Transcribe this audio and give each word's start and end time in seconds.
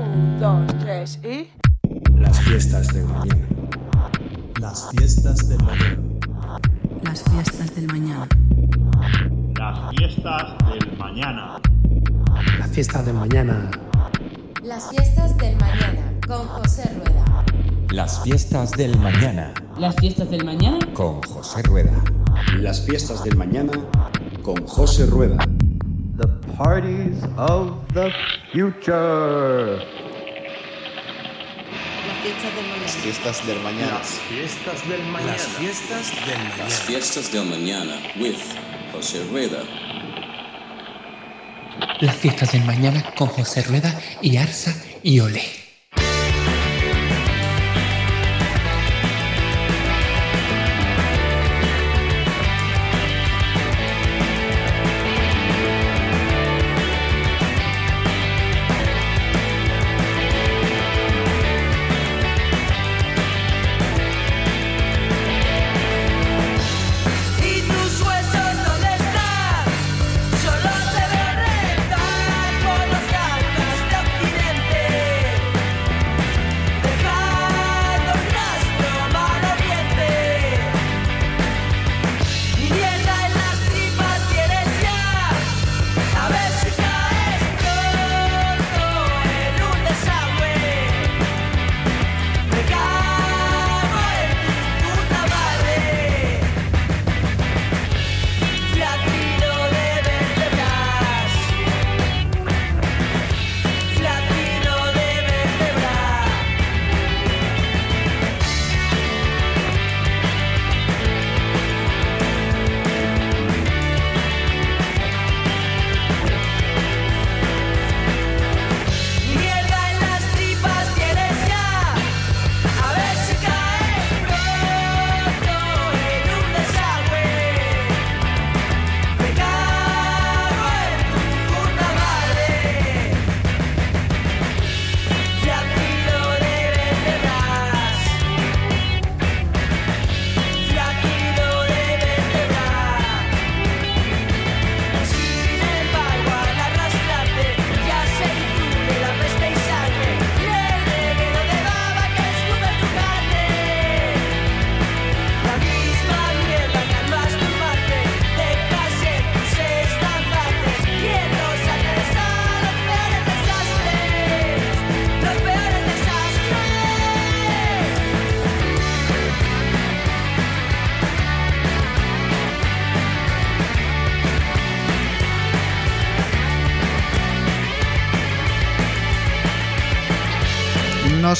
Un, 0.00 0.38
dos, 0.40 0.66
tres 0.80 1.18
y. 1.22 1.48
Las 2.18 2.40
fiestas 2.40 2.88
del 2.88 3.04
mañana. 3.04 3.46
Las 4.60 4.88
fiestas 4.90 5.48
del 5.48 5.58
mañana. 5.62 5.98
Las 7.02 7.22
fiestas 7.22 7.74
del 7.74 7.86
mañana. 7.86 8.28
Las 9.56 9.94
fiestas 9.94 10.54
del 10.68 10.98
mañana. 10.98 11.60
Las 12.58 12.70
fiestas 12.70 13.04
del 13.06 13.14
mañana. 13.14 13.70
Las 14.64 14.90
fiestas 14.90 15.36
del 15.38 15.56
mañana 15.56 16.12
con 16.26 16.46
José 16.48 16.90
Rueda. 16.96 17.44
Las 17.90 18.20
fiestas 18.22 18.72
del 18.72 18.98
mañana 18.98 19.54
Las 19.78 19.94
fiestas 19.96 20.28
del 20.28 20.44
mañana. 20.44 20.78
con 20.92 21.22
José 21.22 21.62
Rueda. 21.62 21.92
Las 22.58 22.80
fiestas 22.84 23.22
del 23.22 23.36
mañana 23.36 23.72
con 24.42 24.66
José 24.66 25.06
Rueda. 25.06 25.36
Parties 26.56 27.22
of 27.36 27.76
the 27.92 28.10
future. 28.50 29.76
Las 32.80 32.96
fiestas 32.96 33.46
del 33.46 33.60
mañana. 33.60 33.92
Las 33.92 34.10
fiestas 34.20 34.88
del 34.88 35.02
mañana. 35.04 35.32
Las 35.32 35.46
fiestas 35.48 36.10
del 36.26 36.38
mañana. 36.38 36.64
Las 36.64 36.80
fiestas 36.80 37.32
del 37.32 37.44
mañana 37.44 37.94
with 38.18 38.40
José 38.90 39.22
Rueda. 39.30 39.62
Las 42.00 42.16
fiestas 42.16 42.52
del 42.52 42.64
mañana 42.64 43.04
con 43.14 43.28
José 43.28 43.62
Rueda 43.62 44.00
y 44.22 44.38
Arsa 44.38 44.74
y 45.02 45.20
Ole. 45.20 45.65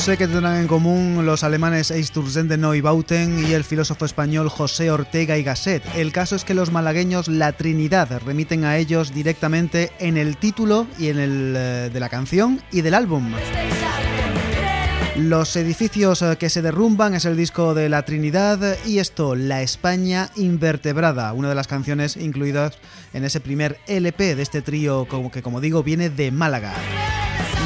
Sé 0.06 0.16
qué 0.16 0.28
tendrán 0.28 0.60
en 0.60 0.68
común 0.68 1.26
los 1.26 1.42
alemanes 1.42 1.90
Eisturzende 1.90 2.56
de 2.56 2.62
Neubauten 2.62 3.44
y 3.44 3.54
el 3.54 3.64
filósofo 3.64 4.04
español 4.04 4.48
José 4.48 4.92
Ortega 4.92 5.36
y 5.36 5.42
Gasset. 5.42 5.82
El 5.96 6.12
caso 6.12 6.36
es 6.36 6.44
que 6.44 6.54
los 6.54 6.70
malagueños 6.70 7.26
La 7.26 7.50
Trinidad 7.50 8.22
remiten 8.24 8.64
a 8.64 8.76
ellos 8.76 9.12
directamente 9.12 9.90
en 9.98 10.16
el 10.16 10.36
título 10.36 10.86
y 10.96 11.08
en 11.08 11.18
el 11.18 11.54
eh, 11.56 11.90
de 11.92 11.98
la 11.98 12.08
canción 12.08 12.62
y 12.70 12.82
del 12.82 12.94
álbum. 12.94 13.32
Los 15.16 15.56
edificios 15.56 16.22
eh, 16.22 16.36
que 16.38 16.50
se 16.50 16.62
derrumban 16.62 17.14
es 17.14 17.24
el 17.24 17.36
disco 17.36 17.74
de 17.74 17.88
La 17.88 18.04
Trinidad 18.04 18.76
y 18.86 19.00
esto, 19.00 19.34
La 19.34 19.62
España 19.62 20.30
Invertebrada, 20.36 21.32
una 21.32 21.48
de 21.48 21.56
las 21.56 21.66
canciones 21.66 22.16
incluidas 22.16 22.78
en 23.12 23.24
ese 23.24 23.40
primer 23.40 23.80
LP 23.88 24.36
de 24.36 24.42
este 24.42 24.62
trío 24.62 25.08
que 25.32 25.42
como 25.42 25.60
digo 25.60 25.82
viene 25.82 26.10
de 26.10 26.30
Málaga. 26.30 26.74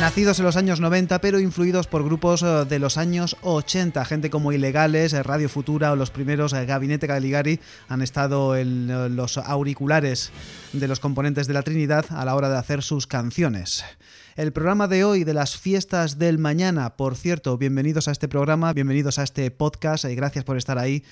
Nacidos 0.00 0.38
en 0.38 0.46
los 0.46 0.56
años 0.56 0.80
90 0.80 1.20
pero 1.20 1.40
influidos 1.40 1.86
por 1.86 2.02
grupos 2.02 2.42
eh, 2.42 2.64
de 2.66 2.78
los 2.78 2.96
años 2.96 3.36
80, 3.42 4.02
gente 4.06 4.30
como 4.30 4.50
Ilegales, 4.50 5.12
eh, 5.12 5.22
Radio 5.22 5.50
Futura 5.50 5.92
o 5.92 5.96
los 5.96 6.10
primeros 6.10 6.54
eh, 6.54 6.64
Gabinete 6.64 7.06
Caligari 7.06 7.60
han 7.86 8.00
estado 8.00 8.56
en 8.56 9.14
los 9.14 9.36
auriculares 9.36 10.32
de 10.72 10.88
los 10.88 11.00
componentes 11.00 11.46
de 11.46 11.52
la 11.52 11.62
Trinidad 11.62 12.06
a 12.08 12.24
la 12.24 12.34
hora 12.34 12.48
de 12.48 12.56
hacer 12.56 12.82
sus 12.82 13.06
canciones. 13.06 13.84
El 14.36 14.54
programa 14.54 14.88
de 14.88 15.04
hoy 15.04 15.24
de 15.24 15.34
las 15.34 15.58
fiestas 15.58 16.18
del 16.18 16.38
mañana, 16.38 16.96
por 16.96 17.14
cierto, 17.14 17.58
bienvenidos 17.58 18.08
a 18.08 18.12
este 18.12 18.26
programa, 18.26 18.72
bienvenidos 18.72 19.18
a 19.18 19.22
este 19.22 19.50
podcast 19.50 20.06
y 20.06 20.14
gracias 20.14 20.46
por 20.46 20.56
estar 20.56 20.78
ahí 20.78 21.04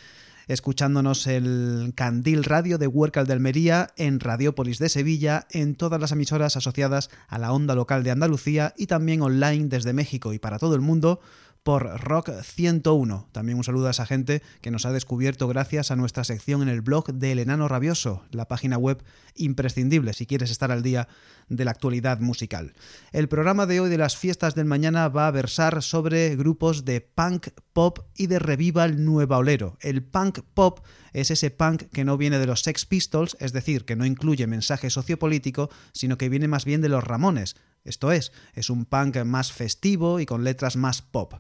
escuchándonos 0.48 1.26
el 1.26 1.92
Candil 1.94 2.42
Radio 2.42 2.78
de 2.78 2.86
Huércal 2.86 3.26
de 3.26 3.34
Almería, 3.34 3.90
en 3.96 4.18
Radiópolis 4.18 4.78
de 4.78 4.88
Sevilla, 4.88 5.46
en 5.50 5.74
todas 5.74 6.00
las 6.00 6.12
emisoras 6.12 6.56
asociadas 6.56 7.10
a 7.28 7.38
la 7.38 7.52
onda 7.52 7.74
local 7.74 8.02
de 8.02 8.10
Andalucía 8.10 8.74
y 8.76 8.86
también 8.86 9.22
online 9.22 9.68
desde 9.68 9.92
México 9.92 10.32
y 10.32 10.38
para 10.38 10.58
todo 10.58 10.74
el 10.74 10.80
mundo 10.80 11.20
por 11.68 12.00
Rock 12.00 12.30
101. 12.30 13.28
También 13.30 13.58
un 13.58 13.62
saludo 13.62 13.88
a 13.88 13.90
esa 13.90 14.06
gente 14.06 14.40
que 14.62 14.70
nos 14.70 14.86
ha 14.86 14.92
descubierto 14.92 15.46
gracias 15.48 15.90
a 15.90 15.96
nuestra 15.96 16.24
sección 16.24 16.62
en 16.62 16.70
el 16.70 16.80
blog 16.80 17.12
de 17.12 17.32
El 17.32 17.40
Enano 17.40 17.68
Rabioso, 17.68 18.22
la 18.30 18.48
página 18.48 18.78
web 18.78 19.04
imprescindible 19.34 20.14
si 20.14 20.24
quieres 20.24 20.50
estar 20.50 20.72
al 20.72 20.82
día 20.82 21.08
de 21.50 21.66
la 21.66 21.72
actualidad 21.72 22.20
musical. 22.20 22.72
El 23.12 23.28
programa 23.28 23.66
de 23.66 23.80
hoy 23.80 23.90
de 23.90 23.98
las 23.98 24.16
fiestas 24.16 24.54
del 24.54 24.64
mañana 24.64 25.10
va 25.10 25.26
a 25.26 25.30
versar 25.30 25.82
sobre 25.82 26.36
grupos 26.36 26.86
de 26.86 27.02
punk, 27.02 27.48
pop 27.74 27.98
y 28.16 28.28
de 28.28 28.38
revival 28.38 29.04
nueva 29.04 29.36
olero. 29.36 29.76
El 29.82 30.02
punk 30.02 30.38
pop 30.54 30.80
es 31.12 31.30
ese 31.30 31.50
punk 31.50 31.82
que 31.92 32.06
no 32.06 32.16
viene 32.16 32.38
de 32.38 32.46
los 32.46 32.62
Sex 32.62 32.86
Pistols, 32.86 33.36
es 33.40 33.52
decir, 33.52 33.84
que 33.84 33.94
no 33.94 34.06
incluye 34.06 34.46
mensaje 34.46 34.88
sociopolítico, 34.88 35.68
sino 35.92 36.16
que 36.16 36.30
viene 36.30 36.48
más 36.48 36.64
bien 36.64 36.80
de 36.80 36.88
los 36.88 37.04
Ramones. 37.04 37.56
Esto 37.88 38.12
es, 38.12 38.32
es 38.54 38.70
un 38.70 38.84
punk 38.84 39.16
más 39.24 39.52
festivo 39.52 40.20
y 40.20 40.26
con 40.26 40.44
letras 40.44 40.76
más 40.76 41.02
pop. 41.02 41.34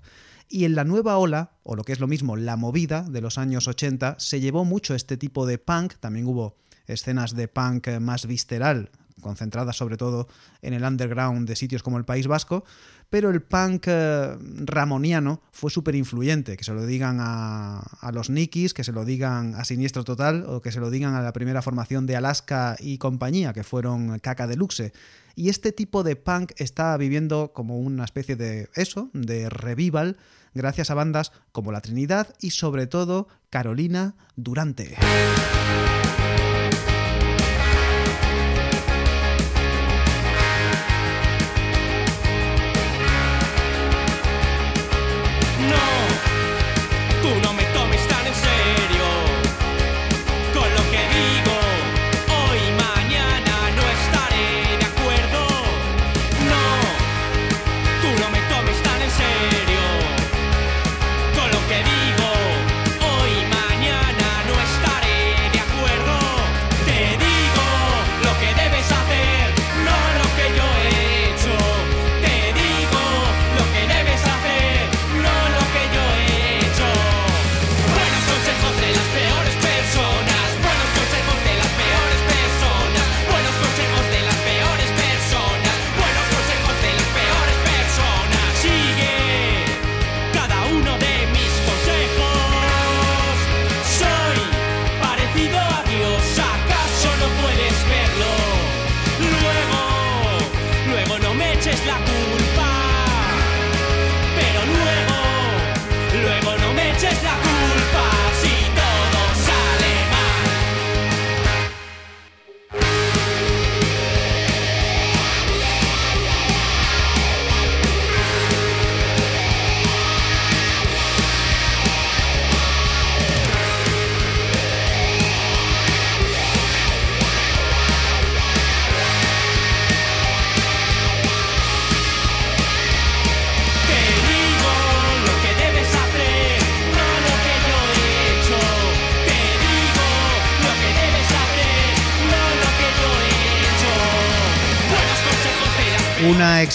Y 0.48 0.64
en 0.64 0.74
la 0.74 0.84
nueva 0.84 1.18
ola, 1.18 1.52
o 1.62 1.76
lo 1.76 1.84
que 1.84 1.92
es 1.92 2.00
lo 2.00 2.06
mismo, 2.06 2.36
la 2.36 2.56
movida 2.56 3.02
de 3.02 3.20
los 3.20 3.36
años 3.36 3.68
80, 3.68 4.16
se 4.18 4.40
llevó 4.40 4.64
mucho 4.64 4.94
este 4.94 5.16
tipo 5.16 5.46
de 5.46 5.58
punk, 5.58 5.94
también 6.00 6.26
hubo 6.26 6.56
escenas 6.86 7.34
de 7.34 7.48
punk 7.48 7.88
más 8.00 8.26
visceral, 8.26 8.90
concentradas 9.20 9.76
sobre 9.76 9.96
todo 9.96 10.28
en 10.62 10.72
el 10.72 10.84
underground 10.84 11.46
de 11.46 11.56
sitios 11.56 11.82
como 11.82 11.98
el 11.98 12.04
País 12.04 12.26
Vasco, 12.26 12.64
pero 13.10 13.30
el 13.30 13.42
punk 13.42 13.84
eh, 13.86 14.36
ramoniano 14.64 15.42
fue 15.50 15.70
súper 15.70 15.94
influyente, 15.94 16.56
que 16.56 16.64
se 16.64 16.72
lo 16.72 16.86
digan 16.86 17.18
a, 17.20 17.80
a 17.80 18.12
los 18.12 18.30
Nikis, 18.30 18.74
que 18.74 18.84
se 18.84 18.92
lo 18.92 19.04
digan 19.04 19.54
a 19.54 19.64
Siniestro 19.64 20.04
Total 20.04 20.44
o 20.46 20.60
que 20.62 20.72
se 20.72 20.80
lo 20.80 20.90
digan 20.90 21.14
a 21.14 21.22
la 21.22 21.32
primera 21.32 21.62
formación 21.62 22.06
de 22.06 22.16
Alaska 22.16 22.76
y 22.78 22.98
compañía, 22.98 23.52
que 23.52 23.64
fueron 23.64 24.18
Caca 24.18 24.46
Deluxe. 24.46 24.92
Y 25.38 25.50
este 25.50 25.70
tipo 25.70 26.02
de 26.02 26.16
punk 26.16 26.50
está 26.56 26.96
viviendo 26.96 27.52
como 27.52 27.78
una 27.78 28.04
especie 28.04 28.34
de 28.34 28.68
eso, 28.74 29.08
de 29.12 29.48
revival, 29.48 30.16
gracias 30.52 30.90
a 30.90 30.94
bandas 30.94 31.30
como 31.52 31.70
La 31.70 31.80
Trinidad 31.80 32.34
y 32.40 32.50
sobre 32.50 32.88
todo 32.88 33.28
Carolina 33.48 34.16
Durante. 34.34 34.96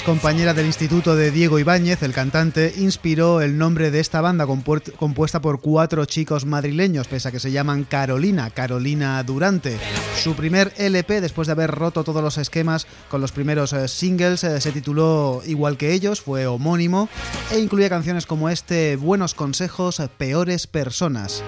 Compañera 0.05 0.53
del 0.53 0.65
instituto 0.65 1.15
de 1.15 1.31
Diego 1.31 1.59
Ibáñez, 1.59 2.03
el 2.03 2.13
cantante, 2.13 2.73
inspiró 2.77 3.41
el 3.41 3.57
nombre 3.57 3.89
de 3.89 4.01
esta 4.01 4.19
banda 4.19 4.45
compuesta 4.45 5.41
por 5.41 5.61
cuatro 5.61 6.05
chicos 6.05 6.45
madrileños, 6.45 7.07
pese 7.07 7.29
a 7.29 7.31
que 7.31 7.39
se 7.39 7.51
llaman 7.51 7.85
Carolina, 7.85 8.49
Carolina 8.49 9.23
Durante. 9.23 9.77
Su 10.21 10.35
primer 10.35 10.73
LP, 10.77 11.21
después 11.21 11.47
de 11.47 11.53
haber 11.53 11.71
roto 11.71 12.03
todos 12.03 12.21
los 12.21 12.37
esquemas 12.37 12.85
con 13.09 13.21
los 13.21 13.31
primeros 13.31 13.71
eh, 13.71 13.87
singles, 13.87 14.43
eh, 14.43 14.59
se 14.59 14.71
tituló 14.71 15.41
igual 15.45 15.77
que 15.77 15.93
ellos, 15.93 16.21
fue 16.21 16.47
homónimo, 16.47 17.07
e 17.51 17.59
incluye 17.59 17.89
canciones 17.89 18.25
como 18.25 18.49
este 18.49 18.97
Buenos 18.97 19.33
consejos, 19.33 20.01
peores 20.17 20.67
personas. 20.67 21.43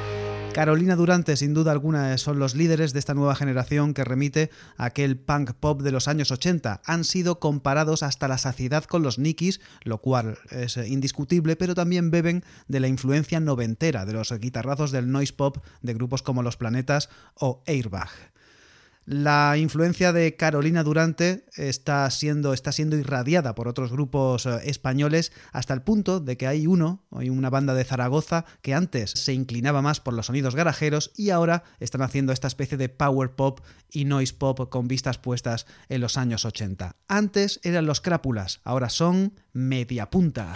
Carolina 0.56 0.96
Durante, 0.96 1.36
sin 1.36 1.54
duda 1.54 1.74
alguna, 1.74 2.18
son 2.18 2.40
los 2.40 2.56
líderes 2.56 2.94
de 2.94 3.00
esta 3.00 3.14
nueva 3.14 3.36
generación 3.36 3.94
que 3.94 4.06
remite 4.06 4.52
a 4.78 4.86
aquel 4.86 5.18
punk 5.18 5.52
pop 5.52 5.82
de 5.82 5.92
los 5.92 6.08
años 6.08 6.32
80. 6.32 6.82
Han 6.86 7.04
sido 7.04 7.42
comparados 7.42 8.04
hasta 8.04 8.30
la 8.30 8.38
saciedad 8.38 8.86
con 8.86 9.04
los 9.04 9.20
Nikis, 9.20 9.60
lo 9.84 9.98
cual 9.98 10.38
es 10.52 10.78
indiscutible, 10.78 11.58
pero 11.58 11.76
también 11.76 12.10
beben 12.10 12.46
de 12.70 12.80
la 12.80 12.88
influencia 12.88 13.42
noventera 13.42 14.06
de 14.06 14.14
los 14.14 14.32
guitarrazos 14.32 14.92
del 14.92 15.12
noise 15.12 15.34
pop 15.34 15.58
de 15.82 15.94
grupos 15.94 16.22
como 16.22 16.42
Los 16.42 16.56
Planetas 16.56 17.10
o 17.34 17.62
Airbag. 17.68 18.35
La 19.06 19.56
influencia 19.58 20.14
de 20.14 20.36
Carolina 20.36 20.84
Durante 20.84 21.46
está 21.56 22.10
siendo, 22.10 22.54
está 22.54 22.72
siendo 22.72 22.98
irradiada 22.98 23.54
por 23.54 23.68
otros 23.68 23.92
grupos 23.92 24.48
eh, 24.48 24.60
españoles 24.64 25.32
hasta 25.52 25.76
el 25.76 25.84
punto 25.84 26.20
de 26.20 26.38
que 26.38 26.48
hay 26.48 26.66
uno, 26.66 27.06
hay 27.12 27.30
una 27.30 27.52
banda 27.52 27.76
de 27.76 27.84
Zaragoza 27.84 28.46
que 28.64 28.74
antes 28.74 29.12
se 29.12 29.34
inclinaba 29.34 29.84
más 29.84 30.00
por 30.00 30.16
los 30.16 30.26
sonidos 30.26 30.56
garajeros 30.56 31.12
y 31.16 31.30
ahora 31.30 31.64
están 31.80 32.02
haciendo 32.02 32.34
esta 32.34 32.48
especie 32.48 32.80
de 32.80 32.90
power 32.90 33.36
pop 33.36 33.60
y 33.92 34.06
noise 34.06 34.34
pop 34.34 34.70
con 34.72 34.88
vistas 34.88 35.20
puestas 35.20 35.68
en 35.88 36.02
los 36.02 36.18
años 36.18 36.44
80. 36.44 36.96
Antes 37.08 37.60
eran 37.64 37.86
los 37.86 38.02
crápulas, 38.02 38.60
ahora 38.64 38.90
son 38.90 39.34
media 39.54 40.10
punta. 40.10 40.52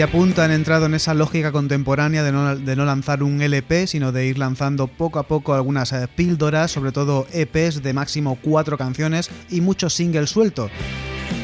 Mediapunta 0.00 0.46
han 0.46 0.50
entrado 0.50 0.86
en 0.86 0.94
esa 0.94 1.12
lógica 1.12 1.52
contemporánea 1.52 2.22
de 2.22 2.32
no, 2.32 2.56
de 2.56 2.74
no, 2.74 2.86
lanzar 2.86 3.22
un 3.22 3.42
LP, 3.42 3.86
sino 3.86 4.12
de 4.12 4.24
ir 4.24 4.38
lanzando 4.38 4.86
poco 4.86 5.18
a 5.18 5.24
poco 5.24 5.52
algunas 5.52 5.92
eh, 5.92 6.08
píldoras, 6.08 6.70
sobre 6.70 6.90
todo 6.90 7.26
EPs 7.34 7.82
de 7.82 7.92
máximo 7.92 8.38
cuatro 8.42 8.78
canciones 8.78 9.30
y 9.50 9.60
muchos 9.60 9.92
singles 9.92 10.30
sueltos. 10.30 10.70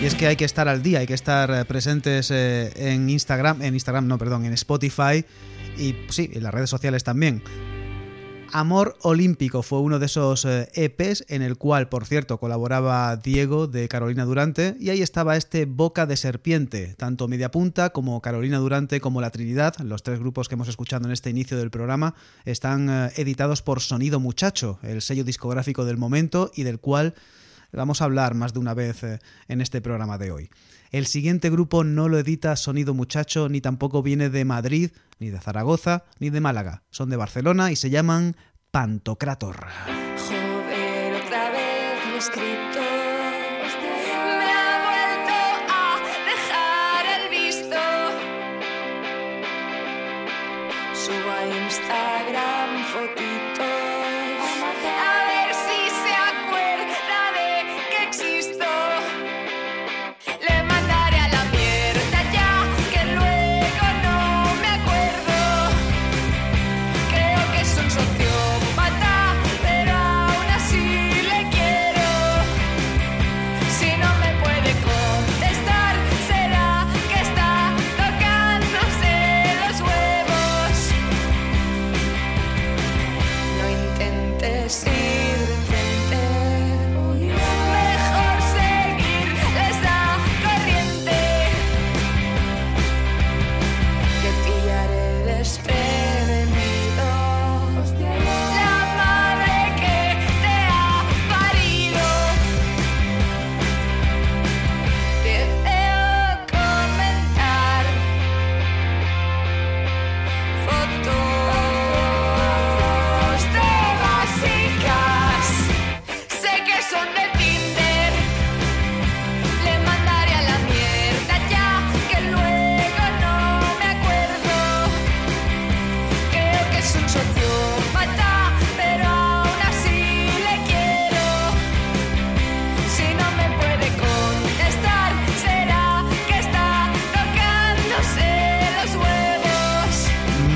Y 0.00 0.06
es 0.06 0.14
que 0.14 0.26
hay 0.26 0.36
que 0.36 0.46
estar 0.46 0.68
al 0.68 0.82
día, 0.82 1.00
hay 1.00 1.06
que 1.06 1.12
estar 1.12 1.50
eh, 1.50 1.66
presentes 1.66 2.30
eh, 2.30 2.72
en 2.76 3.10
Instagram, 3.10 3.60
en 3.60 3.74
Instagram 3.74 4.06
no, 4.06 4.16
perdón, 4.16 4.46
en 4.46 4.54
Spotify 4.54 5.22
y 5.76 5.94
sí, 6.08 6.30
en 6.32 6.42
las 6.42 6.54
redes 6.54 6.70
sociales 6.70 7.04
también. 7.04 7.42
Amor 8.52 8.96
Olímpico 9.02 9.62
fue 9.62 9.80
uno 9.80 9.98
de 9.98 10.06
esos 10.06 10.46
EPs 10.46 11.24
en 11.28 11.42
el 11.42 11.56
cual, 11.56 11.88
por 11.88 12.06
cierto, 12.06 12.38
colaboraba 12.38 13.16
Diego 13.16 13.66
de 13.66 13.88
Carolina 13.88 14.24
Durante 14.24 14.76
y 14.80 14.90
ahí 14.90 15.02
estaba 15.02 15.36
este 15.36 15.66
Boca 15.66 16.06
de 16.06 16.16
Serpiente, 16.16 16.94
tanto 16.96 17.28
Mediapunta 17.28 17.90
como 17.90 18.20
Carolina 18.22 18.58
Durante 18.58 19.00
como 19.00 19.20
La 19.20 19.30
Trinidad, 19.30 19.76
los 19.78 20.02
tres 20.02 20.18
grupos 20.20 20.48
que 20.48 20.54
hemos 20.54 20.68
escuchado 20.68 21.06
en 21.06 21.12
este 21.12 21.30
inicio 21.30 21.58
del 21.58 21.70
programa, 21.70 22.14
están 22.44 23.10
editados 23.16 23.62
por 23.62 23.80
Sonido 23.80 24.20
Muchacho, 24.20 24.78
el 24.82 25.02
sello 25.02 25.24
discográfico 25.24 25.84
del 25.84 25.98
momento 25.98 26.50
y 26.54 26.62
del 26.62 26.78
cual 26.78 27.14
vamos 27.72 28.00
a 28.00 28.04
hablar 28.04 28.34
más 28.34 28.52
de 28.52 28.60
una 28.60 28.74
vez 28.74 29.02
en 29.48 29.60
este 29.60 29.80
programa 29.80 30.18
de 30.18 30.30
hoy. 30.30 30.50
El 30.90 31.06
siguiente 31.06 31.50
grupo 31.50 31.84
no 31.84 32.08
lo 32.08 32.18
edita 32.18 32.56
Sonido 32.56 32.94
Muchacho, 32.94 33.48
ni 33.48 33.60
tampoco 33.60 34.02
viene 34.02 34.30
de 34.30 34.44
Madrid, 34.44 34.90
ni 35.18 35.30
de 35.30 35.40
Zaragoza, 35.40 36.04
ni 36.18 36.30
de 36.30 36.40
Málaga. 36.40 36.82
Son 36.90 37.10
de 37.10 37.16
Barcelona 37.16 37.72
y 37.72 37.76
se 37.76 37.90
llaman 37.90 38.36
Pantocrator. 38.70 39.66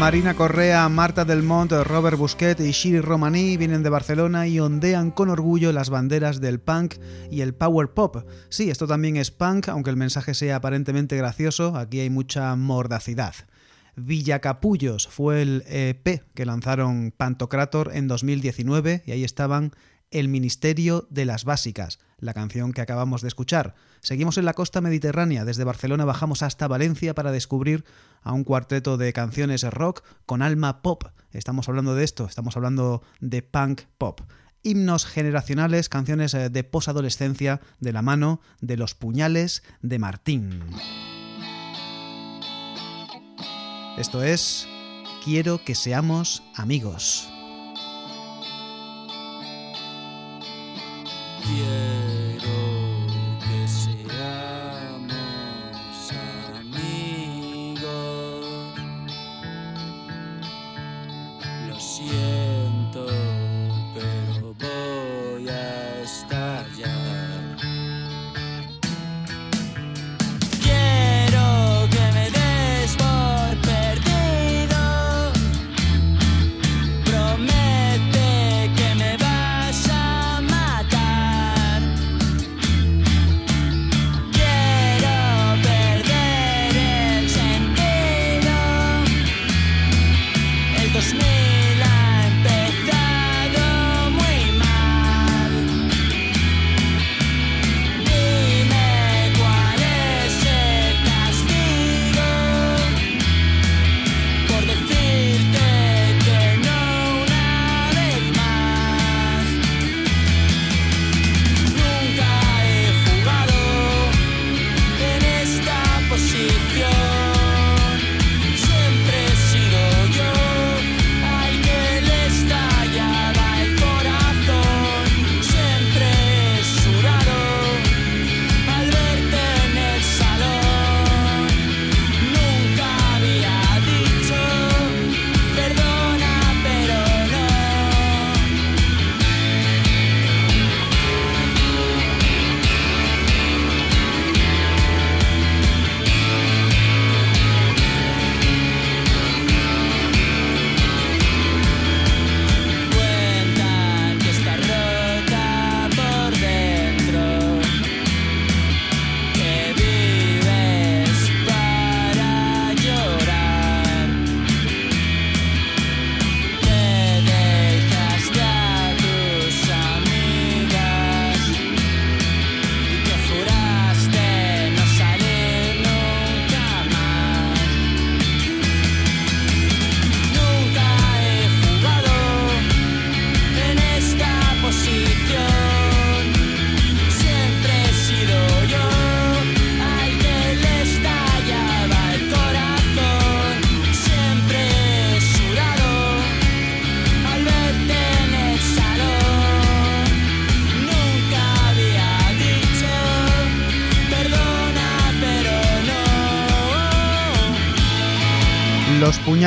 Marina 0.01 0.33
Correa, 0.33 0.89
Marta 0.89 1.27
Del 1.27 1.43
Mont, 1.43 1.73
Robert 1.73 2.17
Busquet 2.17 2.59
y 2.61 2.71
Shiri 2.71 3.01
Romaní 3.01 3.59
vienen 3.59 3.83
de 3.83 3.91
Barcelona 3.91 4.49
y 4.49 4.59
ondean 4.59 5.11
con 5.11 5.29
orgullo 5.29 5.73
las 5.73 5.91
banderas 5.91 6.41
del 6.41 6.59
punk 6.59 6.95
y 7.31 7.43
el 7.43 7.53
power 7.55 7.91
pop. 7.93 8.25
Sí, 8.49 8.71
esto 8.71 8.87
también 8.87 9.19
es 9.19 9.31
punk, 9.31 9.69
aunque 9.69 9.91
el 9.91 9.99
mensaje 9.99 10.33
sea 10.33 10.57
aparentemente 10.57 11.19
gracioso, 11.19 11.77
aquí 11.77 12.01
hay 12.01 12.09
mucha 12.09 12.57
mordacidad. 12.57 13.35
Villacapullos 13.95 15.07
fue 15.07 15.43
el 15.43 15.65
EP 15.67 16.23
que 16.33 16.47
lanzaron 16.47 17.13
Pantocrator 17.15 17.91
en 17.95 18.09
2019 18.09 19.03
y 19.05 19.13
ahí 19.13 19.23
estaban 19.23 19.73
El 20.11 20.29
Ministerio 20.29 21.07
de 21.11 21.25
las 21.25 21.45
Básicas, 21.45 21.99
la 22.19 22.35
canción 22.35 22.73
que 22.73 22.81
acabamos 22.81 23.23
de 23.23 23.29
escuchar. 23.29 23.75
Seguimos 24.01 24.39
en 24.39 24.45
la 24.45 24.55
costa 24.55 24.81
mediterránea, 24.81 25.45
desde 25.45 25.65
Barcelona 25.65 26.05
bajamos 26.05 26.43
hasta 26.43 26.69
Valencia 26.69 27.15
para 27.15 27.33
descubrir 27.33 27.85
a 28.23 28.33
un 28.33 28.45
cuarteto 28.45 28.97
de 28.97 29.13
canciones 29.13 29.63
rock 29.63 30.03
con 30.27 30.43
alma 30.43 30.83
pop. 30.83 31.05
Estamos 31.33 31.69
hablando 31.69 31.95
de 31.95 32.05
esto, 32.05 32.27
estamos 32.27 32.57
hablando 32.57 33.03
de 33.21 33.43
punk 33.43 33.83
pop. 33.99 34.21
Himnos 34.63 35.07
generacionales, 35.07 35.89
canciones 35.89 36.35
eh, 36.35 36.51
de 36.51 36.65
posadolescencia 36.65 37.61
de 37.79 37.93
la 37.93 38.03
mano 38.03 38.41
de 38.61 38.77
los 38.77 38.95
puñales 38.95 39.63
de 39.81 39.99
Martín. 39.99 40.61
Esto 43.97 44.23
es 44.23 44.67
Quiero 45.25 45.63
que 45.65 45.75
seamos 45.75 46.43
amigos. 46.57 47.29
Quiero 51.51 51.90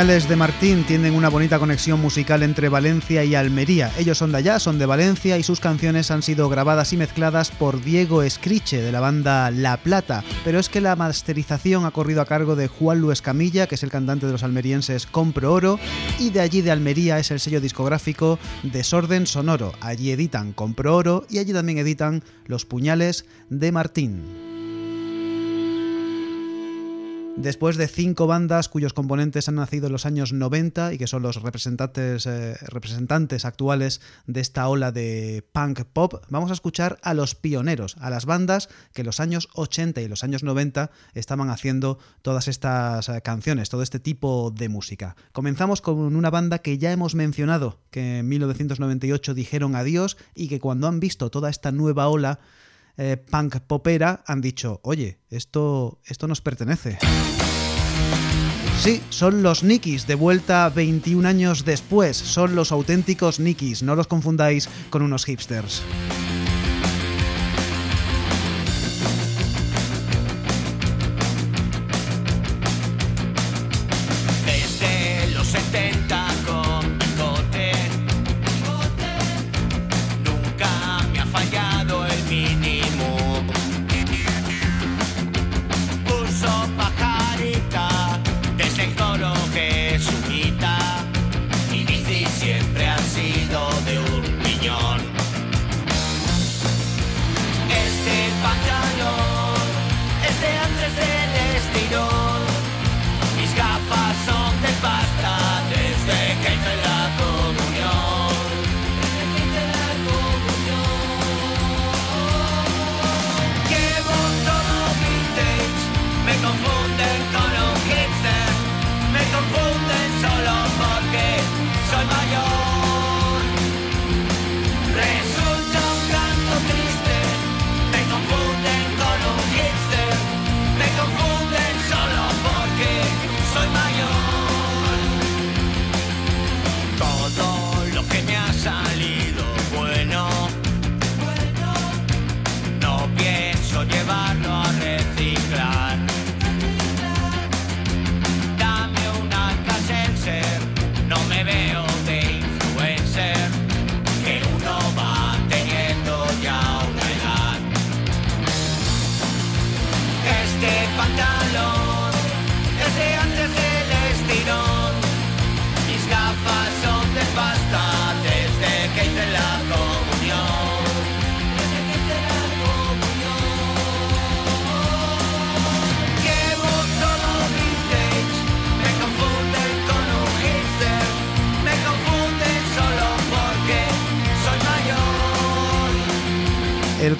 Los 0.03 0.07
puñales 0.07 0.27
de 0.27 0.35
Martín 0.35 0.83
tienen 0.83 1.13
una 1.13 1.29
bonita 1.29 1.59
conexión 1.59 2.01
musical 2.01 2.43
entre 2.43 2.67
Valencia 2.67 3.23
y 3.23 3.35
Almería. 3.35 3.89
Ellos 3.97 4.17
son 4.17 4.33
de 4.33 4.39
allá, 4.39 4.59
son 4.59 4.77
de 4.77 4.85
Valencia 4.85 5.37
y 5.37 5.43
sus 5.43 5.61
canciones 5.61 6.11
han 6.11 6.23
sido 6.23 6.49
grabadas 6.49 6.91
y 6.91 6.97
mezcladas 6.97 7.51
por 7.51 7.81
Diego 7.81 8.21
Escriche 8.21 8.81
de 8.81 8.91
la 8.91 8.99
banda 8.99 9.49
La 9.49 9.77
Plata. 9.77 10.21
Pero 10.43 10.59
es 10.59 10.67
que 10.67 10.81
la 10.81 10.97
masterización 10.97 11.85
ha 11.85 11.91
corrido 11.91 12.19
a 12.19 12.25
cargo 12.25 12.57
de 12.57 12.67
Juan 12.67 12.99
Luis 12.99 13.21
Camilla, 13.21 13.65
que 13.65 13.75
es 13.75 13.83
el 13.83 13.91
cantante 13.91 14.25
de 14.25 14.33
los 14.33 14.43
almerienses 14.43 15.05
Compro 15.05 15.53
Oro, 15.53 15.79
y 16.19 16.31
de 16.31 16.41
allí 16.41 16.59
de 16.59 16.71
Almería 16.71 17.17
es 17.17 17.31
el 17.31 17.39
sello 17.39 17.61
discográfico 17.61 18.39
Desorden 18.63 19.25
Sonoro. 19.25 19.71
Allí 19.79 20.11
editan 20.11 20.51
Compro 20.51 20.97
Oro 20.97 21.25
y 21.29 21.37
allí 21.37 21.53
también 21.53 21.77
editan 21.77 22.23
Los 22.45 22.65
puñales 22.65 23.23
de 23.49 23.71
Martín. 23.71 24.52
Después 27.35 27.77
de 27.77 27.87
cinco 27.87 28.27
bandas 28.27 28.69
cuyos 28.69 28.93
componentes 28.93 29.49
han 29.49 29.55
nacido 29.55 29.87
en 29.87 29.91
los 29.91 30.05
años 30.05 30.33
90 30.33 30.93
y 30.93 30.97
que 30.99 31.07
son 31.07 31.23
los 31.23 31.41
representantes, 31.41 32.27
eh, 32.27 32.55
representantes 32.67 33.43
actuales 33.43 34.01
de 34.27 34.39
esta 34.39 34.67
ola 34.69 34.91
de 34.91 35.43
punk 35.51 35.81
pop, 35.81 36.23
vamos 36.29 36.51
a 36.51 36.53
escuchar 36.53 36.99
a 37.01 37.15
los 37.15 37.33
pioneros, 37.33 37.97
a 37.99 38.11
las 38.11 38.27
bandas 38.27 38.69
que 38.93 39.01
en 39.01 39.07
los 39.07 39.19
años 39.19 39.49
80 39.55 40.01
y 40.01 40.07
los 40.07 40.23
años 40.23 40.43
90 40.43 40.91
estaban 41.15 41.49
haciendo 41.49 41.97
todas 42.21 42.47
estas 42.47 43.09
eh, 43.09 43.21
canciones, 43.21 43.69
todo 43.69 43.81
este 43.81 43.99
tipo 43.99 44.51
de 44.51 44.69
música. 44.69 45.15
Comenzamos 45.31 45.81
con 45.81 46.15
una 46.15 46.29
banda 46.29 46.59
que 46.59 46.77
ya 46.77 46.91
hemos 46.91 47.15
mencionado, 47.15 47.79
que 47.89 48.19
en 48.19 48.29
1998 48.29 49.33
dijeron 49.33 49.75
adiós 49.75 50.17
y 50.35 50.49
que 50.49 50.59
cuando 50.59 50.87
han 50.87 50.99
visto 50.99 51.31
toda 51.31 51.49
esta 51.49 51.71
nueva 51.71 52.07
ola, 52.07 52.39
eh, 52.97 53.17
punk 53.17 53.59
popera 53.61 54.23
han 54.27 54.41
dicho, 54.41 54.79
oye, 54.83 55.19
esto, 55.29 55.99
esto 56.05 56.27
nos 56.27 56.41
pertenece. 56.41 56.97
Sí, 58.79 59.01
son 59.09 59.43
los 59.43 59.63
Nikis, 59.63 60.07
de 60.07 60.15
vuelta 60.15 60.67
21 60.69 61.27
años 61.27 61.63
después, 61.63 62.17
son 62.17 62.55
los 62.55 62.71
auténticos 62.71 63.39
Nikis, 63.39 63.81
no 63.81 63.95
los 63.95 64.07
confundáis 64.07 64.69
con 64.89 65.01
unos 65.01 65.25
hipsters. 65.25 65.81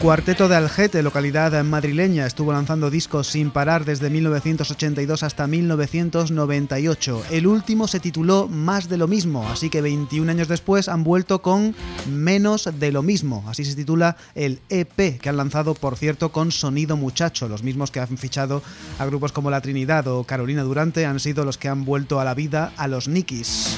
Cuarteto 0.03 0.49
de 0.49 0.57
Algete, 0.57 1.01
localidad 1.01 1.63
madrileña, 1.63 2.25
estuvo 2.25 2.51
lanzando 2.51 2.89
discos 2.89 3.27
sin 3.27 3.51
parar 3.51 3.85
desde 3.85 4.09
1982 4.09 5.23
hasta 5.23 5.47
1998. 5.47 7.23
El 7.31 7.47
último 7.47 7.87
se 7.87 8.01
tituló 8.01 8.49
Más 8.49 8.89
de 8.89 8.97
lo 8.97 9.07
mismo, 9.07 9.47
así 9.47 9.69
que 9.69 9.81
21 9.81 10.29
años 10.29 10.49
después 10.49 10.89
han 10.89 11.05
vuelto 11.05 11.41
con 11.41 11.73
Menos 12.11 12.69
de 12.77 12.91
lo 12.91 13.01
mismo. 13.01 13.45
Así 13.47 13.63
se 13.63 13.75
titula 13.75 14.17
el 14.35 14.59
EP 14.67 15.21
que 15.21 15.29
han 15.29 15.37
lanzado, 15.37 15.73
por 15.73 15.95
cierto, 15.95 16.33
con 16.33 16.51
Sonido 16.51 16.97
Muchacho. 16.97 17.47
Los 17.47 17.63
mismos 17.63 17.89
que 17.89 18.01
han 18.01 18.17
fichado 18.17 18.61
a 18.99 19.05
grupos 19.05 19.31
como 19.31 19.51
La 19.51 19.61
Trinidad 19.61 20.05
o 20.09 20.25
Carolina 20.25 20.63
Durante 20.63 21.05
han 21.05 21.21
sido 21.21 21.45
los 21.45 21.57
que 21.57 21.69
han 21.69 21.85
vuelto 21.85 22.19
a 22.19 22.25
la 22.25 22.33
vida 22.33 22.73
a 22.75 22.89
los 22.89 23.07
Nikis. 23.07 23.77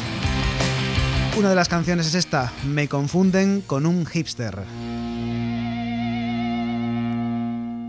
Una 1.37 1.49
de 1.49 1.55
las 1.55 1.69
canciones 1.69 2.07
es 2.07 2.15
esta, 2.15 2.51
Me 2.65 2.87
confunden 2.87 3.61
con 3.61 3.85
un 3.85 4.07
hipster. 4.07 4.63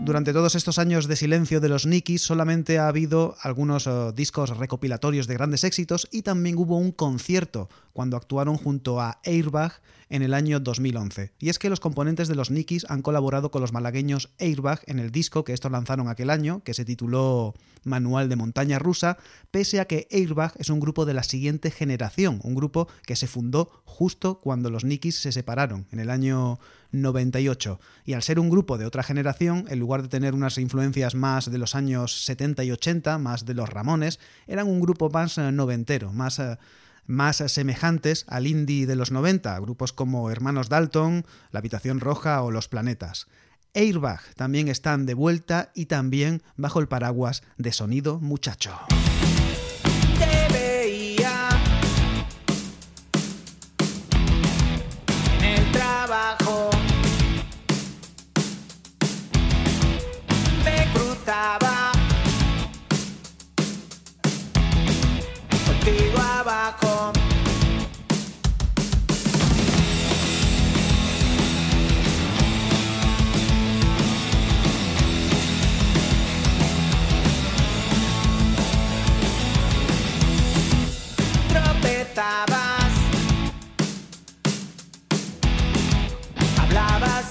Durante 0.07 0.31
todos 0.31 0.55
estos 0.55 0.79
años 0.79 1.09
de 1.09 1.17
silencio 1.17 1.59
de 1.59 1.67
los 1.67 1.85
Nikis 1.85 2.21
solamente 2.21 2.79
ha 2.79 2.87
habido 2.87 3.35
algunos 3.41 3.87
eh, 3.87 4.13
discos 4.15 4.55
recopilatorios 4.55 5.27
de 5.27 5.33
grandes 5.33 5.65
éxitos 5.65 6.07
y 6.13 6.21
también 6.21 6.57
hubo 6.57 6.77
un 6.77 6.93
concierto 6.93 7.67
cuando 7.91 8.15
actuaron 8.15 8.55
junto 8.55 9.01
a 9.01 9.19
Airbag 9.25 9.81
en 10.09 10.21
el 10.21 10.33
año 10.33 10.61
2011. 10.61 11.33
Y 11.39 11.49
es 11.49 11.59
que 11.59 11.69
los 11.69 11.81
componentes 11.81 12.29
de 12.29 12.35
los 12.35 12.51
Nikis 12.51 12.85
han 12.87 13.01
colaborado 13.01 13.51
con 13.51 13.59
los 13.59 13.73
malagueños 13.73 14.29
Airbag 14.39 14.79
en 14.85 14.99
el 14.99 15.11
disco 15.11 15.43
que 15.43 15.51
estos 15.51 15.73
lanzaron 15.73 16.07
aquel 16.07 16.29
año, 16.29 16.61
que 16.63 16.73
se 16.73 16.85
tituló 16.85 17.53
Manual 17.83 18.29
de 18.29 18.37
Montaña 18.37 18.79
Rusa, 18.79 19.17
pese 19.51 19.81
a 19.81 19.85
que 19.87 20.07
Airbag 20.09 20.53
es 20.57 20.69
un 20.69 20.79
grupo 20.79 21.05
de 21.05 21.15
la 21.15 21.23
siguiente 21.23 21.69
generación, 21.69 22.39
un 22.43 22.55
grupo 22.55 22.87
que 23.05 23.17
se 23.17 23.27
fundó 23.27 23.81
justo 23.83 24.39
cuando 24.39 24.69
los 24.69 24.85
Nikis 24.85 25.19
se 25.19 25.33
separaron, 25.33 25.85
en 25.91 25.99
el 25.99 26.09
año 26.09 26.59
98. 26.91 27.79
Y 28.05 28.13
al 28.13 28.23
ser 28.23 28.39
un 28.39 28.49
grupo 28.49 28.77
de 28.77 28.85
otra 28.85 29.03
generación, 29.03 29.65
en 29.69 29.79
lugar 29.79 30.01
de 30.01 30.09
tener 30.09 30.33
unas 30.33 30.57
influencias 30.57 31.15
más 31.15 31.51
de 31.51 31.57
los 31.57 31.75
años 31.75 32.25
70 32.25 32.63
y 32.63 32.71
80, 32.71 33.17
más 33.17 33.45
de 33.45 33.53
los 33.53 33.69
Ramones, 33.69 34.19
eran 34.47 34.67
un 34.67 34.79
grupo 34.79 35.09
más 35.09 35.37
eh, 35.37 35.51
noventero, 35.51 36.13
más... 36.13 36.39
eh, 36.39 36.57
más 37.09 37.37
semejantes 37.37 38.25
al 38.27 38.47
indie 38.47 38.85
de 38.85 38.97
los 38.97 39.11
90, 39.11 39.57
grupos 39.59 39.93
como 39.93 40.29
Hermanos 40.29 40.67
Dalton, 40.67 41.25
La 41.51 41.59
Habitación 41.59 42.01
Roja 42.01 42.41
o 42.41 42.51
Los 42.51 42.67
Planetas. 42.67 43.27
Airbag 43.73 44.19
también 44.35 44.67
están 44.67 45.05
de 45.05 45.13
vuelta 45.13 45.71
y 45.73 45.85
también 45.85 46.43
bajo 46.55 46.79
el 46.79 46.87
paraguas 46.87 47.43
de 47.57 47.71
Sonido 47.71 48.19
Muchacho. 48.19 48.77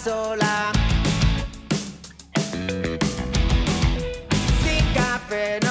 sola. 0.06 0.70
Sin 4.62 4.92
caffè. 4.92 5.65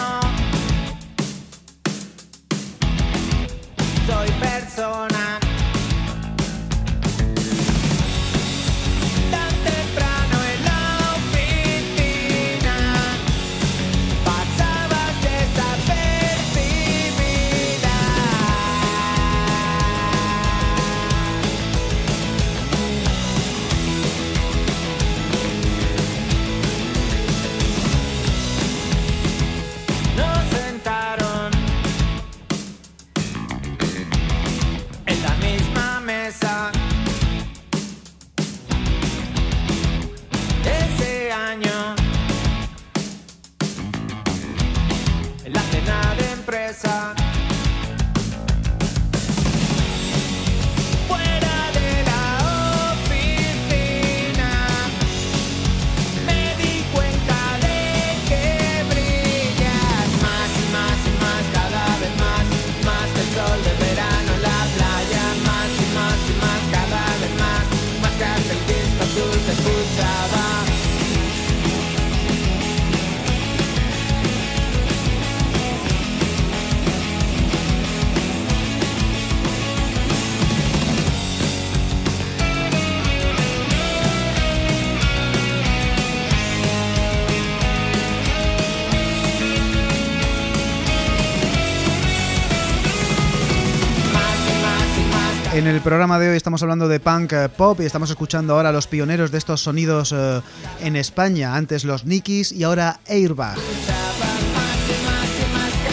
En 95.65 95.73
el 95.73 95.82
programa 95.82 96.19
de 96.19 96.30
hoy 96.30 96.38
estamos 96.38 96.62
hablando 96.62 96.88
de 96.88 96.99
punk 96.99 97.34
eh, 97.34 97.49
pop 97.49 97.82
y 97.82 97.86
estamos 97.86 98.12
escuchando 98.12 98.54
ahora 98.54 98.69
a 98.69 98.71
los 98.71 98.86
pioneros 98.86 99.32
de 99.32 99.39
estos 99.39 99.62
sonidos 99.62 100.13
eh, 100.15 100.41
en 100.82 100.95
España. 100.95 101.56
Antes 101.56 101.86
los 101.86 102.06
Nikis 102.06 102.51
y 102.51 102.62
ahora 102.62 102.99
Airbag. 103.08 103.58